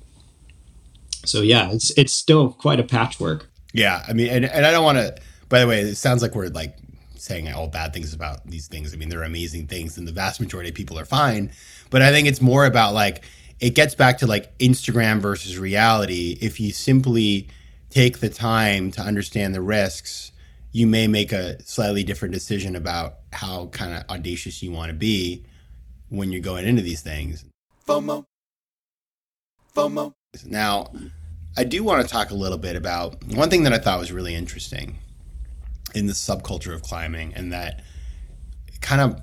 So 1.24 1.42
yeah, 1.42 1.70
it's 1.70 1.90
it's 1.98 2.12
still 2.12 2.52
quite 2.52 2.80
a 2.80 2.84
patchwork. 2.84 3.50
Yeah, 3.72 4.04
I 4.08 4.14
mean, 4.14 4.28
and, 4.28 4.44
and 4.44 4.66
I 4.66 4.70
don't 4.70 4.84
want 4.84 4.98
to. 4.98 5.16
By 5.48 5.60
the 5.60 5.66
way, 5.66 5.80
it 5.80 5.96
sounds 5.96 6.22
like 6.22 6.34
we're 6.34 6.48
like 6.48 6.76
saying 7.16 7.52
all 7.52 7.68
bad 7.68 7.92
things 7.92 8.14
about 8.14 8.46
these 8.46 8.68
things. 8.68 8.94
I 8.94 8.96
mean, 8.96 9.10
they're 9.10 9.22
amazing 9.22 9.66
things, 9.66 9.98
and 9.98 10.08
the 10.08 10.12
vast 10.12 10.40
majority 10.40 10.70
of 10.70 10.74
people 10.74 10.98
are 10.98 11.04
fine. 11.04 11.52
But 11.90 12.02
I 12.02 12.10
think 12.10 12.26
it's 12.26 12.40
more 12.40 12.64
about 12.64 12.94
like 12.94 13.22
it 13.60 13.74
gets 13.74 13.94
back 13.94 14.18
to 14.18 14.26
like 14.26 14.56
Instagram 14.58 15.20
versus 15.20 15.58
reality. 15.58 16.38
If 16.40 16.58
you 16.58 16.72
simply 16.72 17.48
take 17.90 18.20
the 18.20 18.30
time 18.30 18.90
to 18.92 19.02
understand 19.02 19.54
the 19.54 19.60
risks, 19.60 20.32
you 20.72 20.86
may 20.86 21.06
make 21.06 21.32
a 21.32 21.62
slightly 21.64 22.04
different 22.04 22.32
decision 22.32 22.76
about 22.76 23.16
how 23.32 23.66
kind 23.66 23.94
of 23.94 24.04
audacious 24.08 24.62
you 24.62 24.70
want 24.70 24.90
to 24.90 24.96
be 24.96 25.44
when 26.08 26.30
you're 26.32 26.40
going 26.40 26.66
into 26.66 26.82
these 26.82 27.02
things. 27.02 27.44
FOMO. 27.86 28.24
FOMO. 29.74 30.12
Now, 30.46 30.92
I 31.56 31.64
do 31.64 31.82
want 31.82 32.06
to 32.06 32.08
talk 32.08 32.30
a 32.30 32.34
little 32.34 32.58
bit 32.58 32.76
about 32.76 33.22
one 33.24 33.50
thing 33.50 33.64
that 33.64 33.72
I 33.72 33.78
thought 33.78 33.98
was 33.98 34.12
really 34.12 34.34
interesting 34.34 34.98
in 35.94 36.06
the 36.06 36.12
subculture 36.12 36.72
of 36.72 36.82
climbing, 36.82 37.34
and 37.34 37.52
that 37.52 37.82
kind 38.80 39.00
of 39.00 39.20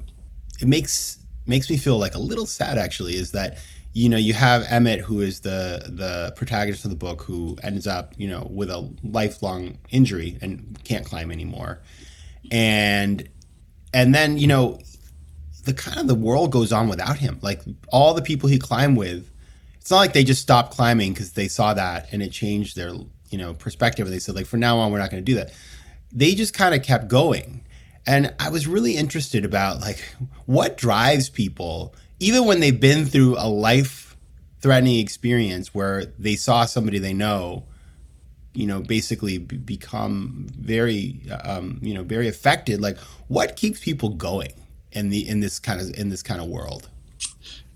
it 0.60 0.68
makes 0.68 1.20
makes 1.46 1.70
me 1.70 1.78
feel 1.78 1.98
like 1.98 2.16
a 2.16 2.20
little 2.20 2.46
sad 2.46 2.78
actually 2.78 3.16
is 3.16 3.32
that 3.32 3.58
you 3.98 4.10
know, 4.10 4.18
you 4.18 4.34
have 4.34 4.64
Emmett, 4.70 5.00
who 5.00 5.22
is 5.22 5.40
the 5.40 5.82
the 5.88 6.32
protagonist 6.36 6.86
of 6.86 6.92
the 6.92 6.96
book, 6.96 7.24
who 7.24 7.58
ends 7.64 7.88
up, 7.88 8.14
you 8.16 8.28
know, 8.28 8.48
with 8.52 8.70
a 8.70 8.88
lifelong 9.02 9.80
injury 9.90 10.38
and 10.40 10.80
can't 10.84 11.04
climb 11.04 11.32
anymore, 11.32 11.82
and 12.52 13.28
and 13.96 14.14
then 14.14 14.38
you 14.38 14.46
know, 14.46 14.78
the 15.66 15.74
kind 15.74 15.98
of 15.98 16.08
the 16.08 16.14
world 16.14 16.52
goes 16.52 16.72
on 16.72 16.90
without 16.90 17.18
him. 17.18 17.40
Like 17.42 17.64
all 17.92 18.14
the 18.14 18.22
people 18.22 18.48
he 18.48 18.60
climbed 18.60 18.98
with, 18.98 19.32
it's 19.82 19.90
not 19.90 19.98
like 19.98 20.14
they 20.14 20.24
just 20.24 20.44
stopped 20.44 20.76
climbing 20.76 21.14
because 21.14 21.32
they 21.32 21.48
saw 21.48 21.74
that 21.74 22.08
and 22.12 22.22
it 22.22 22.32
changed 22.32 22.76
their 22.76 22.94
you 23.32 23.40
know 23.40 23.56
perspective. 23.56 24.08
They 24.08 24.20
said 24.20 24.36
like, 24.36 24.46
from 24.46 24.60
now 24.60 24.78
on, 24.78 24.92
we're 24.92 25.00
not 25.00 25.10
going 25.10 25.26
to 25.26 25.32
do 25.32 25.38
that. 25.38 25.52
They 26.14 26.36
just 26.36 26.54
kind 26.54 26.76
of 26.76 26.84
kept 26.84 27.08
going, 27.08 27.66
and 28.06 28.32
I 28.40 28.52
was 28.52 28.68
really 28.68 28.96
interested 28.96 29.44
about 29.44 29.82
like 29.82 30.04
what 30.46 30.78
drives 30.78 31.30
people 31.30 31.96
even 32.20 32.46
when 32.46 32.60
they've 32.60 32.80
been 32.80 33.06
through 33.06 33.36
a 33.38 33.48
life 33.48 34.18
threatening 34.60 35.00
experience 35.00 35.74
where 35.74 36.06
they 36.18 36.36
saw 36.36 36.66
somebody 36.66 36.98
they 36.98 37.14
know 37.14 37.64
you 38.54 38.66
know 38.66 38.82
basically 38.82 39.38
b- 39.38 39.58
become 39.58 40.48
very 40.60 41.22
um, 41.44 41.80
you 41.82 41.94
know 41.94 42.04
very 42.04 42.28
affected 42.28 42.82
like 42.82 42.98
what 43.28 43.56
keeps 43.56 43.80
people 43.80 44.10
going 44.10 44.54
in 44.92 45.10
the 45.10 45.28
in 45.28 45.42
this 45.42 45.60
kind 45.60 45.80
of 45.80 45.96
in 45.96 46.10
this 46.10 46.24
kind 46.24 46.42
of 46.42 46.48
world 46.48 46.90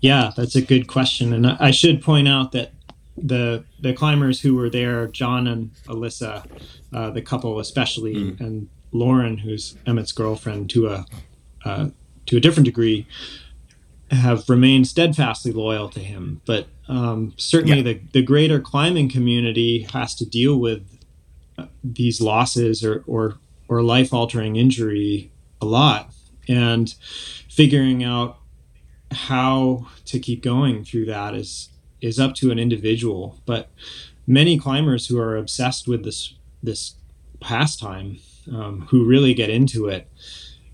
yeah 0.00 0.32
that's 0.36 0.56
a 0.56 0.62
good 0.62 0.88
question 0.88 1.32
and 1.32 1.46
i 1.46 1.70
should 1.70 2.02
point 2.02 2.26
out 2.26 2.50
that 2.50 2.72
the 3.16 3.62
the 3.80 3.92
climbers 3.92 4.40
who 4.40 4.56
were 4.56 4.68
there 4.68 5.06
john 5.06 5.46
and 5.46 5.70
alyssa 5.86 6.44
uh, 6.92 7.10
the 7.10 7.22
couple 7.22 7.60
especially 7.60 8.14
mm. 8.14 8.40
and 8.40 8.68
lauren 8.90 9.38
who's 9.38 9.76
emmett's 9.86 10.12
girlfriend 10.12 10.68
to 10.68 10.88
a 10.88 11.06
uh, 11.64 11.88
to 12.26 12.36
a 12.36 12.40
different 12.40 12.64
degree 12.64 13.06
have 14.12 14.48
remained 14.48 14.86
steadfastly 14.86 15.52
loyal 15.52 15.88
to 15.88 16.00
him. 16.00 16.42
But 16.44 16.68
um, 16.88 17.32
certainly, 17.36 17.78
yeah. 17.78 17.82
the 17.82 18.00
the 18.12 18.22
greater 18.22 18.60
climbing 18.60 19.08
community 19.08 19.86
has 19.92 20.14
to 20.16 20.26
deal 20.26 20.58
with 20.58 20.86
uh, 21.58 21.66
these 21.82 22.20
losses 22.20 22.84
or 22.84 23.02
or, 23.06 23.38
or 23.68 23.82
life 23.82 24.12
altering 24.12 24.56
injury 24.56 25.32
a 25.60 25.66
lot, 25.66 26.12
and 26.46 26.94
figuring 27.48 28.04
out 28.04 28.38
how 29.10 29.88
to 30.06 30.18
keep 30.18 30.42
going 30.42 30.84
through 30.84 31.06
that 31.06 31.34
is 31.34 31.70
is 32.00 32.20
up 32.20 32.34
to 32.34 32.50
an 32.50 32.58
individual. 32.58 33.40
But 33.46 33.70
many 34.26 34.58
climbers 34.58 35.06
who 35.06 35.18
are 35.18 35.36
obsessed 35.36 35.88
with 35.88 36.04
this 36.04 36.34
this 36.62 36.96
pastime, 37.40 38.18
um, 38.52 38.86
who 38.90 39.06
really 39.06 39.34
get 39.34 39.50
into 39.50 39.88
it, 39.88 40.10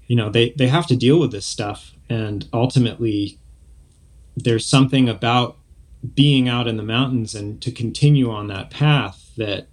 you 0.09 0.17
know, 0.17 0.29
they 0.29 0.51
they 0.51 0.67
have 0.67 0.89
to 0.89 0.97
deal 0.97 1.21
with 1.21 1.31
this 1.31 1.47
stuff 1.47 1.95
and 2.09 2.49
ultimately 2.53 3.39
there's 4.37 4.67
something 4.67 5.09
about 5.09 5.57
being 6.15 6.49
out 6.49 6.69
in 6.69 6.77
the 6.77 6.83
mountains 6.83 7.35
and 7.35 7.61
to 7.61 7.73
continue 7.73 8.31
on 8.31 8.47
that 8.47 8.71
path 8.71 9.33
that 9.37 9.67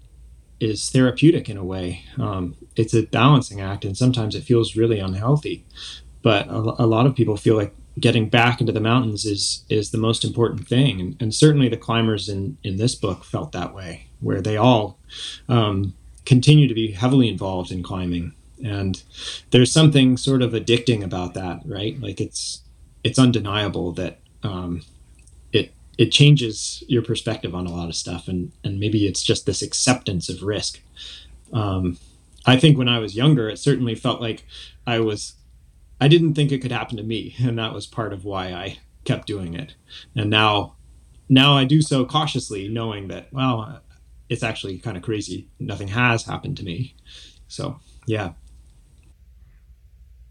is 0.60 0.90
therapeutic 0.90 1.50
in 1.50 1.58
a 1.58 1.64
way. 1.64 2.04
Um, 2.18 2.56
it's 2.76 2.94
a 2.94 3.04
balancing 3.04 3.62
act, 3.62 3.86
and 3.86 3.98
sometimes 3.98 4.36
it 4.36 4.44
feels 4.44 4.76
really 4.76 5.00
unhealthy. 5.00 5.66
But 6.22 6.48
a, 6.48 6.58
a, 6.58 6.88
lot 6.88 7.06
of 7.06 7.16
people 7.16 7.38
feel 7.38 7.56
like 7.56 7.76
getting 8.00 8.30
back 8.30 8.60
into 8.60 8.74
the 8.74 8.80
mountains 8.80 9.26
is 9.26 9.64
is 9.70 9.92
the 9.92 9.98
most 9.98 10.24
important 10.24 10.68
thing, 10.68 11.00
and, 11.00 11.16
and 11.20 11.36
certainly 11.36 11.70
the 11.70 11.78
climbers 11.78 12.30
in 12.30 12.58
in 12.64 12.78
this 12.78 12.96
book 12.96 13.24
felt 13.24 13.52
that 13.52 13.76
way, 13.76 14.08
where 14.22 14.42
they 14.42 14.58
all 14.58 14.98
um, 15.50 15.94
continue 16.26 16.68
to 16.68 16.74
be 16.74 16.92
heavily 16.92 17.30
involved 17.30 17.72
in 17.72 17.84
climbing 17.84 18.34
and 18.66 19.04
there's 19.52 19.72
something 19.72 20.18
sort 20.18 20.42
of 20.42 20.52
addicting 20.52 21.04
about 21.04 21.34
that 21.36 21.62
right? 21.66 22.00
Like 22.00 22.20
it's 22.20 22.62
it's 23.04 23.20
undeniable 23.20 23.92
that 23.94 24.20
um, 24.44 24.82
it 25.54 25.74
it 25.98 26.12
changes 26.12 26.84
your 26.88 27.04
perspective 27.04 27.54
on 27.54 27.68
a 27.68 27.72
lot 27.72 27.90
of 27.90 27.96
stuff 27.96 28.28
and 28.28 28.52
and 28.64 28.80
maybe 28.80 29.06
it's 29.08 29.24
just 29.24 29.46
this 29.46 29.62
acceptance 29.62 30.30
of 30.30 30.44
risk. 30.44 30.82
Um, 31.54 31.98
i 32.48 32.58
think 32.58 32.78
when 32.78 32.90
i 32.90 33.00
was 33.00 33.16
younger 33.16 33.50
it 33.50 33.58
certainly 33.58 33.96
felt 33.96 34.22
like 34.22 34.46
i 34.86 35.00
was 35.00 35.34
i 36.00 36.08
didn't 36.08 36.36
think 36.36 36.52
it 36.52 36.62
could 36.62 36.72
happen 36.72 36.98
to 36.98 37.04
me 37.04 37.36
and 37.40 37.58
that 37.58 37.74
was 37.74 37.88
part 37.88 38.14
of 38.14 38.24
why 38.24 38.52
i 38.52 38.78
kept 39.06 39.28
doing 39.28 39.54
it. 39.54 39.76
And 40.16 40.30
now 40.30 40.76
now 41.30 41.56
i 41.56 41.64
do 41.64 41.82
so 41.82 42.06
cautiously 42.06 42.68
knowing 42.68 43.08
that 43.08 43.32
well 43.32 43.82
it's 44.28 44.44
actually 44.44 44.80
kind 44.80 44.98
of 44.98 45.04
crazy. 45.04 45.48
Nothing 45.60 45.88
has 45.90 46.24
happened 46.24 46.58
to 46.58 46.64
me. 46.64 46.96
So 47.48 47.80
yeah 48.08 48.34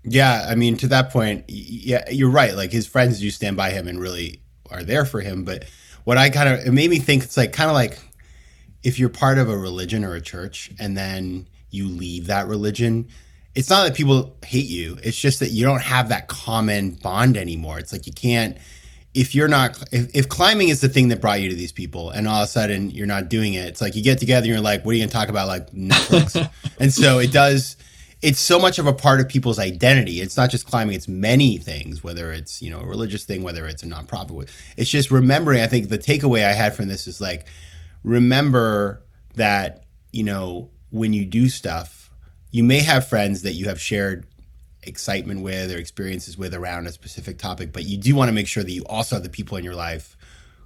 yeah, 0.04 0.46
I 0.48 0.54
mean, 0.54 0.76
to 0.78 0.88
that 0.88 1.10
point, 1.10 1.44
yeah, 1.48 2.08
you're 2.10 2.30
right. 2.30 2.54
Like 2.54 2.70
his 2.70 2.86
friends 2.86 3.20
do 3.20 3.30
stand 3.30 3.56
by 3.56 3.70
him 3.70 3.88
and 3.88 3.98
really 3.98 4.40
are 4.70 4.82
there 4.82 5.04
for 5.04 5.20
him. 5.20 5.44
But 5.44 5.64
what 6.04 6.18
I 6.18 6.30
kind 6.30 6.48
of 6.48 6.66
it 6.66 6.72
made 6.72 6.90
me 6.90 6.98
think 6.98 7.24
it's 7.24 7.36
like 7.36 7.52
kind 7.52 7.70
of 7.70 7.74
like 7.74 7.98
if 8.82 8.98
you're 8.98 9.08
part 9.08 9.38
of 9.38 9.48
a 9.48 9.56
religion 9.56 10.04
or 10.04 10.14
a 10.14 10.20
church 10.20 10.70
and 10.78 10.96
then 10.96 11.48
you 11.70 11.88
leave 11.88 12.26
that 12.26 12.46
religion, 12.46 13.08
it's 13.54 13.70
not 13.70 13.84
that 13.84 13.94
people 13.94 14.36
hate 14.44 14.66
you. 14.66 14.98
It's 15.02 15.18
just 15.18 15.40
that 15.40 15.48
you 15.48 15.64
don't 15.64 15.82
have 15.82 16.10
that 16.10 16.28
common 16.28 16.90
bond 16.90 17.36
anymore. 17.38 17.78
It's 17.78 17.92
like 17.92 18.06
you 18.06 18.12
can't 18.12 18.58
if 19.14 19.34
you're 19.34 19.48
not 19.48 19.80
if, 19.92 20.14
if 20.14 20.28
climbing 20.28 20.68
is 20.68 20.80
the 20.80 20.88
thing 20.88 21.08
that 21.08 21.20
brought 21.20 21.40
you 21.40 21.48
to 21.48 21.54
these 21.54 21.72
people 21.72 22.10
and 22.10 22.28
all 22.28 22.42
of 22.42 22.44
a 22.44 22.50
sudden 22.50 22.90
you're 22.90 23.06
not 23.06 23.28
doing 23.28 23.54
it 23.54 23.66
it's 23.66 23.80
like 23.80 23.94
you 23.94 24.02
get 24.02 24.18
together 24.18 24.44
and 24.44 24.52
you're 24.52 24.60
like 24.60 24.84
what 24.84 24.90
are 24.90 24.94
you 24.94 25.00
going 25.00 25.08
to 25.08 25.14
talk 25.14 25.28
about 25.28 25.46
like 25.46 25.70
netflix 25.70 26.50
and 26.80 26.92
so 26.92 27.20
it 27.20 27.32
does 27.32 27.76
it's 28.24 28.40
so 28.40 28.58
much 28.58 28.78
of 28.78 28.87
a 28.87 28.92
part 28.94 29.20
of 29.20 29.28
people's 29.28 29.58
identity. 29.58 30.22
It's 30.22 30.37
not 30.37 30.50
just 30.50 30.66
climbing; 30.66 30.96
it's 30.96 31.06
many 31.06 31.58
things. 31.58 32.02
Whether 32.02 32.32
it's 32.32 32.62
you 32.62 32.70
know 32.70 32.80
a 32.80 32.87
religious 32.87 33.24
thing, 33.24 33.42
whether 33.42 33.66
it's 33.66 33.82
a 33.82 33.87
nonprofit. 33.87 34.48
It's 34.78 34.90
just 34.90 35.10
remembering. 35.10 35.60
I 35.60 35.66
think 35.66 35.90
the 35.90 35.98
takeaway 35.98 36.44
I 36.44 36.52
had 36.52 36.74
from 36.74 36.88
this 36.88 37.06
is 37.06 37.20
like 37.20 37.46
remember 38.02 39.02
that 39.34 39.84
you 40.10 40.24
know 40.24 40.70
when 40.90 41.12
you 41.12 41.26
do 41.26 41.50
stuff, 41.50 42.10
you 42.50 42.64
may 42.64 42.80
have 42.80 43.06
friends 43.06 43.42
that 43.42 43.52
you 43.52 43.66
have 43.66 43.78
shared 43.78 44.26
excitement 44.84 45.42
with 45.42 45.70
or 45.70 45.76
experiences 45.76 46.38
with 46.38 46.54
around 46.54 46.87
a 46.87 46.92
specific 46.92 47.37
topic, 47.37 47.72
but 47.72 47.84
you 47.84 47.98
do 47.98 48.14
want 48.14 48.28
to 48.28 48.32
make 48.32 48.46
sure 48.46 48.62
that 48.62 48.72
you 48.72 48.84
also 48.87 49.16
have 49.16 49.22
the 49.22 49.28
people 49.28 49.58
in 49.58 49.64
your 49.64 49.74
life 49.74 50.16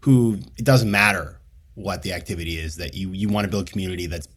who 0.02 0.38
it 0.56 0.64
doesn't 0.64 0.90
matter 0.90 1.40
what 1.74 2.02
the 2.02 2.12
activity 2.12 2.56
is 2.58 2.76
that 2.76 2.94
you 2.94 3.10
you 3.10 3.28
want 3.28 3.44
to 3.44 3.50
build 3.50 3.68
community 3.70 4.06
that's 4.06 4.28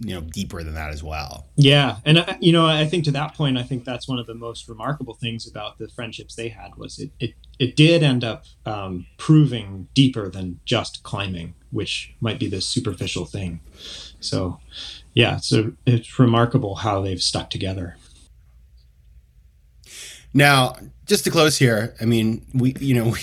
you 0.00 0.14
know 0.14 0.20
deeper 0.20 0.62
than 0.62 0.74
that 0.74 0.90
as 0.90 1.02
well. 1.02 1.46
Yeah, 1.56 1.98
and 2.04 2.18
uh, 2.18 2.34
you 2.40 2.52
know, 2.52 2.66
I 2.66 2.86
think 2.86 3.04
to 3.04 3.10
that 3.12 3.34
point, 3.34 3.58
I 3.58 3.62
think 3.62 3.84
that's 3.84 4.08
one 4.08 4.18
of 4.18 4.26
the 4.26 4.34
most 4.34 4.68
remarkable 4.68 5.14
things 5.14 5.46
about 5.46 5.78
the 5.78 5.88
friendships 5.88 6.34
they 6.34 6.48
had 6.48 6.76
was 6.76 6.98
it 6.98 7.10
it 7.20 7.34
it 7.58 7.76
did 7.76 8.02
end 8.02 8.24
up 8.24 8.44
um, 8.66 9.06
proving 9.18 9.88
deeper 9.94 10.28
than 10.28 10.60
just 10.64 11.02
climbing, 11.02 11.54
which 11.70 12.14
might 12.20 12.38
be 12.38 12.48
the 12.48 12.60
superficial 12.60 13.24
thing. 13.24 13.60
So, 14.20 14.58
yeah, 15.12 15.36
so 15.36 15.72
it's 15.86 16.18
remarkable 16.18 16.76
how 16.76 17.00
they've 17.00 17.22
stuck 17.22 17.50
together. 17.50 17.96
Now, 20.32 20.76
just 21.06 21.22
to 21.24 21.30
close 21.30 21.56
here, 21.56 21.94
I 22.00 22.04
mean, 22.04 22.44
we 22.52 22.74
you 22.80 22.94
know 22.94 23.04
we, 23.10 23.20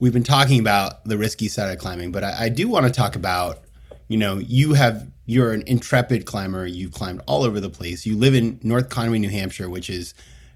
we've 0.00 0.12
been 0.12 0.24
talking 0.24 0.58
about 0.58 1.04
the 1.04 1.16
risky 1.16 1.48
side 1.48 1.70
of 1.72 1.78
climbing, 1.78 2.10
but 2.10 2.24
I, 2.24 2.44
I 2.44 2.48
do 2.48 2.68
want 2.68 2.86
to 2.86 2.92
talk 2.92 3.14
about 3.14 3.60
you 4.08 4.16
know 4.18 4.38
you 4.38 4.72
have 4.74 5.11
you're 5.26 5.52
an 5.52 5.62
intrepid 5.66 6.26
climber. 6.26 6.66
You've 6.66 6.92
climbed 6.92 7.20
all 7.26 7.44
over 7.44 7.60
the 7.60 7.70
place. 7.70 8.04
You 8.06 8.16
live 8.16 8.34
in 8.34 8.58
North 8.62 8.88
Conway, 8.88 9.18
New 9.18 9.30
Hampshire, 9.30 9.68
which 9.68 9.88
is 9.88 10.14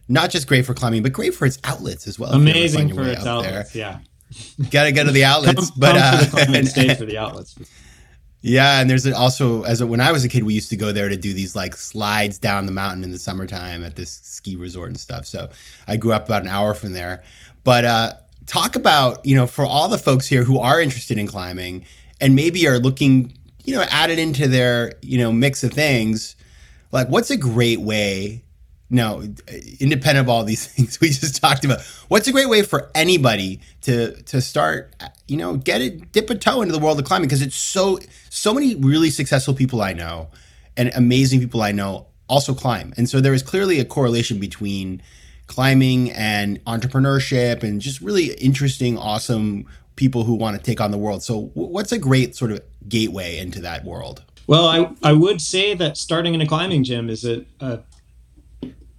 not 0.08 0.30
just 0.30 0.46
great 0.46 0.64
for 0.64 0.74
climbing, 0.74 1.02
but 1.02 1.12
great 1.12 1.34
for 1.34 1.46
its 1.46 1.58
outlets 1.64 2.06
as 2.06 2.18
well. 2.18 2.32
Amazing 2.32 2.94
for 2.94 3.02
its 3.02 3.26
outlets. 3.26 3.72
There. 3.72 3.80
Yeah. 3.82 3.98
Got 4.70 4.84
to 4.84 4.92
go 4.92 5.04
to 5.04 5.12
the 5.12 5.24
outlets, 5.24 5.70
come, 5.70 5.78
but 5.78 6.30
come 6.30 6.54
uh, 6.54 6.62
stay 6.64 6.94
for 6.94 7.04
the 7.04 7.18
outlets. 7.18 7.56
Yeah, 8.42 8.80
and 8.80 8.88
there's 8.88 9.06
also 9.06 9.62
as 9.62 9.80
a, 9.80 9.86
when 9.86 10.00
I 10.00 10.12
was 10.12 10.24
a 10.24 10.28
kid, 10.28 10.44
we 10.44 10.54
used 10.54 10.70
to 10.70 10.76
go 10.76 10.92
there 10.92 11.08
to 11.08 11.16
do 11.16 11.32
these 11.32 11.56
like 11.56 11.74
slides 11.74 12.38
down 12.38 12.66
the 12.66 12.72
mountain 12.72 13.02
in 13.02 13.10
the 13.10 13.18
summertime 13.18 13.84
at 13.84 13.96
this 13.96 14.20
ski 14.22 14.56
resort 14.56 14.88
and 14.88 14.98
stuff. 14.98 15.26
So 15.26 15.48
I 15.88 15.96
grew 15.96 16.12
up 16.12 16.26
about 16.26 16.42
an 16.42 16.48
hour 16.48 16.74
from 16.74 16.92
there. 16.92 17.24
But 17.64 17.84
uh, 17.84 18.12
talk 18.46 18.76
about 18.76 19.24
you 19.26 19.34
know 19.34 19.46
for 19.46 19.64
all 19.64 19.88
the 19.88 19.98
folks 19.98 20.26
here 20.26 20.44
who 20.44 20.58
are 20.58 20.80
interested 20.80 21.18
in 21.18 21.26
climbing 21.26 21.86
and 22.20 22.34
maybe 22.34 22.66
are 22.68 22.78
looking 22.78 23.36
you 23.66 23.74
know, 23.74 23.84
added 23.90 24.18
into 24.18 24.48
their, 24.48 24.94
you 25.02 25.18
know, 25.18 25.32
mix 25.32 25.64
of 25.64 25.72
things. 25.72 26.36
Like, 26.92 27.08
what's 27.08 27.30
a 27.30 27.36
great 27.36 27.80
way? 27.80 28.44
No, 28.88 29.22
independent 29.80 30.24
of 30.24 30.28
all 30.28 30.44
these 30.44 30.66
things 30.72 31.00
we 31.00 31.08
just 31.08 31.42
talked 31.42 31.64
about, 31.64 31.80
what's 32.08 32.28
a 32.28 32.32
great 32.32 32.48
way 32.48 32.62
for 32.62 32.90
anybody 32.94 33.60
to 33.82 34.14
to 34.22 34.40
start, 34.40 34.94
you 35.26 35.36
know, 35.36 35.56
get 35.56 35.80
it, 35.80 36.12
dip 36.12 36.30
a 36.30 36.36
toe 36.36 36.62
into 36.62 36.72
the 36.72 36.78
world 36.78 36.98
of 36.98 37.04
climbing 37.04 37.26
because 37.26 37.42
it's 37.42 37.56
so 37.56 37.98
so 38.30 38.54
many 38.54 38.76
really 38.76 39.10
successful 39.10 39.54
people 39.54 39.82
I 39.82 39.92
know 39.92 40.28
and 40.76 40.92
amazing 40.94 41.40
people 41.40 41.62
I 41.62 41.72
know 41.72 42.06
also 42.28 42.54
climb, 42.54 42.94
and 42.96 43.08
so 43.08 43.20
there 43.20 43.34
is 43.34 43.42
clearly 43.42 43.80
a 43.80 43.84
correlation 43.84 44.38
between 44.38 45.02
climbing 45.48 46.12
and 46.12 46.64
entrepreneurship 46.64 47.62
and 47.62 47.80
just 47.80 48.00
really 48.00 48.32
interesting, 48.34 48.98
awesome 48.98 49.66
people 49.96 50.24
who 50.24 50.34
want 50.34 50.56
to 50.56 50.62
take 50.62 50.80
on 50.80 50.90
the 50.90 50.98
world. 50.98 51.22
So, 51.22 51.50
what's 51.54 51.92
a 51.92 51.98
great 51.98 52.36
sort 52.36 52.52
of 52.52 52.60
gateway 52.88 53.38
into 53.38 53.60
that 53.62 53.84
world? 53.84 54.22
Well, 54.46 54.66
I, 54.66 54.92
I 55.02 55.12
would 55.12 55.40
say 55.40 55.74
that 55.74 55.96
starting 55.96 56.34
in 56.34 56.40
a 56.40 56.46
climbing 56.46 56.84
gym 56.84 57.10
is 57.10 57.24
a, 57.24 57.44
a 57.58 57.80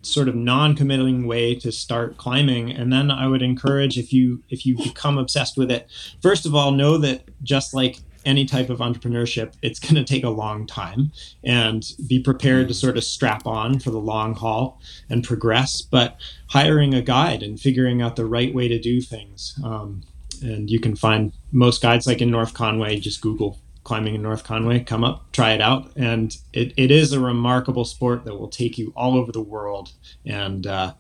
sort 0.02 0.28
of 0.28 0.36
non-committing 0.36 1.28
way 1.28 1.56
to 1.56 1.72
start 1.72 2.18
climbing 2.18 2.72
and 2.72 2.92
then 2.94 3.12
i 3.12 3.28
would 3.28 3.42
encourage 3.42 3.98
if 3.98 4.14
you 4.14 4.42
if 4.50 4.66
you 4.66 4.78
become 4.78 5.18
obsessed 5.18 5.58
with 5.58 5.70
it 5.70 5.88
first 6.22 6.46
of 6.46 6.56
all 6.56 6.72
know 6.72 6.98
that 6.98 7.24
just 7.44 7.74
like 7.74 8.00
any 8.26 8.46
type 8.46 8.70
of 8.70 8.80
entrepreneurship 8.80 9.54
it's 9.62 9.80
going 9.80 9.96
to 9.96 10.04
take 10.04 10.24
a 10.24 10.30
long 10.30 10.66
time 10.66 11.12
and 11.44 11.94
be 12.08 12.20
prepared 12.20 12.68
to 12.68 12.74
sort 12.74 12.98
of 12.98 13.04
strap 13.04 13.46
on 13.46 13.80
for 13.80 13.92
the 13.92 14.00
long 14.00 14.34
haul 14.34 14.82
and 15.10 15.24
progress 15.24 15.82
but 15.82 16.18
hiring 16.48 16.94
a 16.94 17.02
guide 17.02 17.44
and 17.44 17.60
figuring 17.60 18.02
out 18.02 18.16
the 18.16 18.26
right 18.26 18.54
way 18.54 18.68
to 18.68 18.80
do 18.80 19.02
things 19.02 19.60
um, 19.64 20.04
and 20.42 20.70
you 20.70 20.80
can 20.80 20.96
find 20.96 21.34
most 21.52 21.82
guides 21.82 22.08
like 22.08 22.22
in 22.22 22.32
north 22.32 22.54
conway 22.54 23.00
just 23.00 23.22
google 23.22 23.60
climbing 23.88 24.16
in 24.16 24.22
North 24.22 24.44
Conway, 24.44 24.82
come 24.82 25.06
up, 25.06 25.32
try 25.32 25.54
it 25.54 25.62
out. 25.62 25.90
And 25.96 26.36
it, 26.52 26.74
it 26.76 26.92
is 26.92 27.14
a 27.14 27.22
remarkable 27.22 27.86
sport 27.86 28.26
that 28.26 28.36
will 28.36 28.50
take 28.50 28.78
you 28.78 28.92
all 28.98 29.16
over 29.16 29.32
the 29.32 29.42
world 29.42 29.94
and 30.26 30.68
uh, 30.68 30.94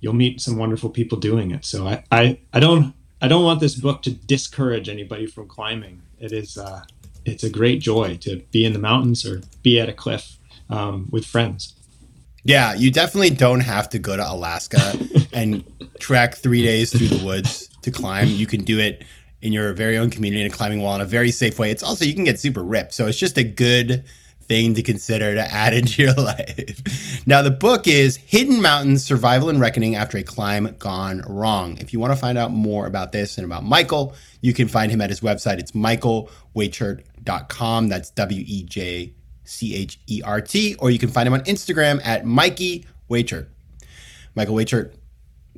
you'll 0.00 0.12
meet 0.12 0.38
some 0.38 0.58
wonderful 0.58 0.90
people 0.90 1.16
doing 1.16 1.50
it. 1.50 1.64
So 1.64 1.88
I, 1.88 2.04
I, 2.12 2.38
I 2.52 2.60
don't 2.60 2.94
I 3.22 3.28
don't 3.28 3.42
want 3.42 3.60
this 3.60 3.74
book 3.74 4.02
to 4.02 4.10
discourage 4.10 4.90
anybody 4.90 5.26
from 5.26 5.48
climbing. 5.48 6.02
It 6.18 6.32
is 6.32 6.58
uh, 6.58 6.82
it's 7.24 7.42
a 7.42 7.48
great 7.48 7.80
joy 7.80 8.18
to 8.18 8.42
be 8.50 8.66
in 8.66 8.74
the 8.74 8.78
mountains 8.78 9.24
or 9.24 9.40
be 9.62 9.80
at 9.80 9.88
a 9.88 9.94
cliff 9.94 10.36
um, 10.68 11.08
with 11.10 11.24
friends. 11.24 11.74
Yeah, 12.44 12.74
you 12.74 12.90
definitely 12.90 13.30
don't 13.30 13.60
have 13.60 13.88
to 13.90 13.98
go 13.98 14.14
to 14.14 14.30
Alaska 14.30 14.92
and 15.32 15.64
trek 15.98 16.34
three 16.34 16.62
days 16.62 16.90
through 16.90 17.08
the 17.08 17.24
woods 17.24 17.69
to 17.82 17.90
climb. 17.90 18.28
You 18.28 18.46
can 18.46 18.64
do 18.64 18.78
it 18.78 19.04
in 19.42 19.52
your 19.52 19.72
very 19.72 19.96
own 19.96 20.10
community 20.10 20.42
in 20.42 20.50
a 20.50 20.54
climbing 20.54 20.82
wall 20.82 20.94
in 20.94 21.00
a 21.00 21.06
very 21.06 21.30
safe 21.30 21.58
way. 21.58 21.70
It's 21.70 21.82
also 21.82 22.04
you 22.04 22.14
can 22.14 22.24
get 22.24 22.38
super 22.38 22.62
ripped. 22.62 22.94
So 22.94 23.06
it's 23.06 23.18
just 23.18 23.38
a 23.38 23.44
good 23.44 24.04
thing 24.42 24.74
to 24.74 24.82
consider 24.82 25.34
to 25.34 25.42
add 25.42 25.72
into 25.80 26.02
your 26.02 26.14
life. 26.14 27.26
now 27.26 27.40
the 27.40 27.50
book 27.50 27.86
is 27.86 28.16
Hidden 28.16 28.60
Mountains: 28.60 29.04
Survival 29.04 29.48
and 29.48 29.60
Reckoning 29.60 29.94
After 29.94 30.18
a 30.18 30.22
Climb 30.22 30.74
Gone 30.78 31.22
Wrong. 31.26 31.78
If 31.78 31.92
you 31.92 32.00
want 32.00 32.12
to 32.12 32.18
find 32.18 32.36
out 32.36 32.50
more 32.50 32.86
about 32.86 33.12
this 33.12 33.38
and 33.38 33.44
about 33.44 33.64
Michael, 33.64 34.14
you 34.40 34.52
can 34.52 34.68
find 34.68 34.92
him 34.92 35.00
at 35.00 35.08
his 35.08 35.20
website. 35.20 35.58
It's 35.58 35.72
michaelwejchert.com. 35.72 37.88
That's 37.88 38.10
W 38.10 38.44
E 38.46 38.62
J 38.64 39.14
C 39.44 39.74
H 39.74 39.98
E 40.06 40.20
R 40.24 40.40
T. 40.40 40.74
Or 40.76 40.90
you 40.90 40.98
can 40.98 41.08
find 41.08 41.26
him 41.26 41.34
on 41.34 41.40
Instagram 41.42 42.04
at 42.04 42.26
Mikey 42.26 42.86
Wejchert. 43.08 43.46
Michael 44.34 44.54
Wejchert, 44.54 44.92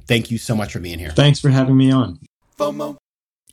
thank 0.07 0.31
you 0.31 0.38
so 0.38 0.55
much 0.55 0.73
for 0.73 0.81
being 0.81 0.99
here. 0.99 1.11
Thanks 1.11 1.41
for 1.41 1.51
having 1.51 1.77
me 1.77 1.91
on. 1.91 2.19
FOMO. 2.59 2.97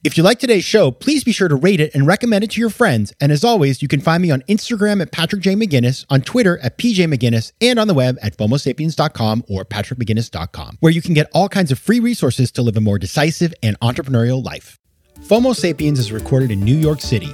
If 0.01 0.15
you 0.15 0.23
like 0.23 0.39
today's 0.39 0.63
show, 0.63 0.91
please 0.91 1.25
be 1.25 1.33
sure 1.33 1.49
to 1.49 1.55
rate 1.55 1.81
it 1.81 1.93
and 1.93 2.07
recommend 2.07 2.45
it 2.45 2.51
to 2.51 2.62
your 2.62 2.69
friends. 2.69 3.12
And 3.19 3.33
as 3.33 3.43
always, 3.43 3.81
you 3.81 3.89
can 3.89 3.99
find 3.99 4.23
me 4.23 4.31
on 4.31 4.41
Instagram 4.43 5.01
at 5.01 5.12
Patrick 5.12 5.41
J. 5.41 5.55
McGinnis, 5.55 6.05
on 6.09 6.21
Twitter 6.21 6.57
at 6.59 6.77
PJ 6.77 7.13
McGinnis, 7.13 7.51
and 7.59 7.77
on 7.77 7.88
the 7.89 7.93
web 7.93 8.17
at 8.21 8.38
FOMOSapiens.com 8.38 9.43
or 9.49 9.65
PatrickMcGinnis.com, 9.65 10.77
where 10.79 10.93
you 10.93 11.01
can 11.01 11.13
get 11.13 11.29
all 11.33 11.49
kinds 11.49 11.69
of 11.69 11.79
free 11.79 11.99
resources 11.99 12.49
to 12.53 12.62
live 12.62 12.77
a 12.77 12.81
more 12.81 12.97
decisive 12.97 13.53
and 13.62 13.77
entrepreneurial 13.81 14.41
life. 14.41 14.79
FOMO 15.19 15.53
Sapiens 15.53 15.99
is 15.99 16.13
recorded 16.13 16.49
in 16.49 16.62
New 16.62 16.77
York 16.77 17.01
City. 17.01 17.33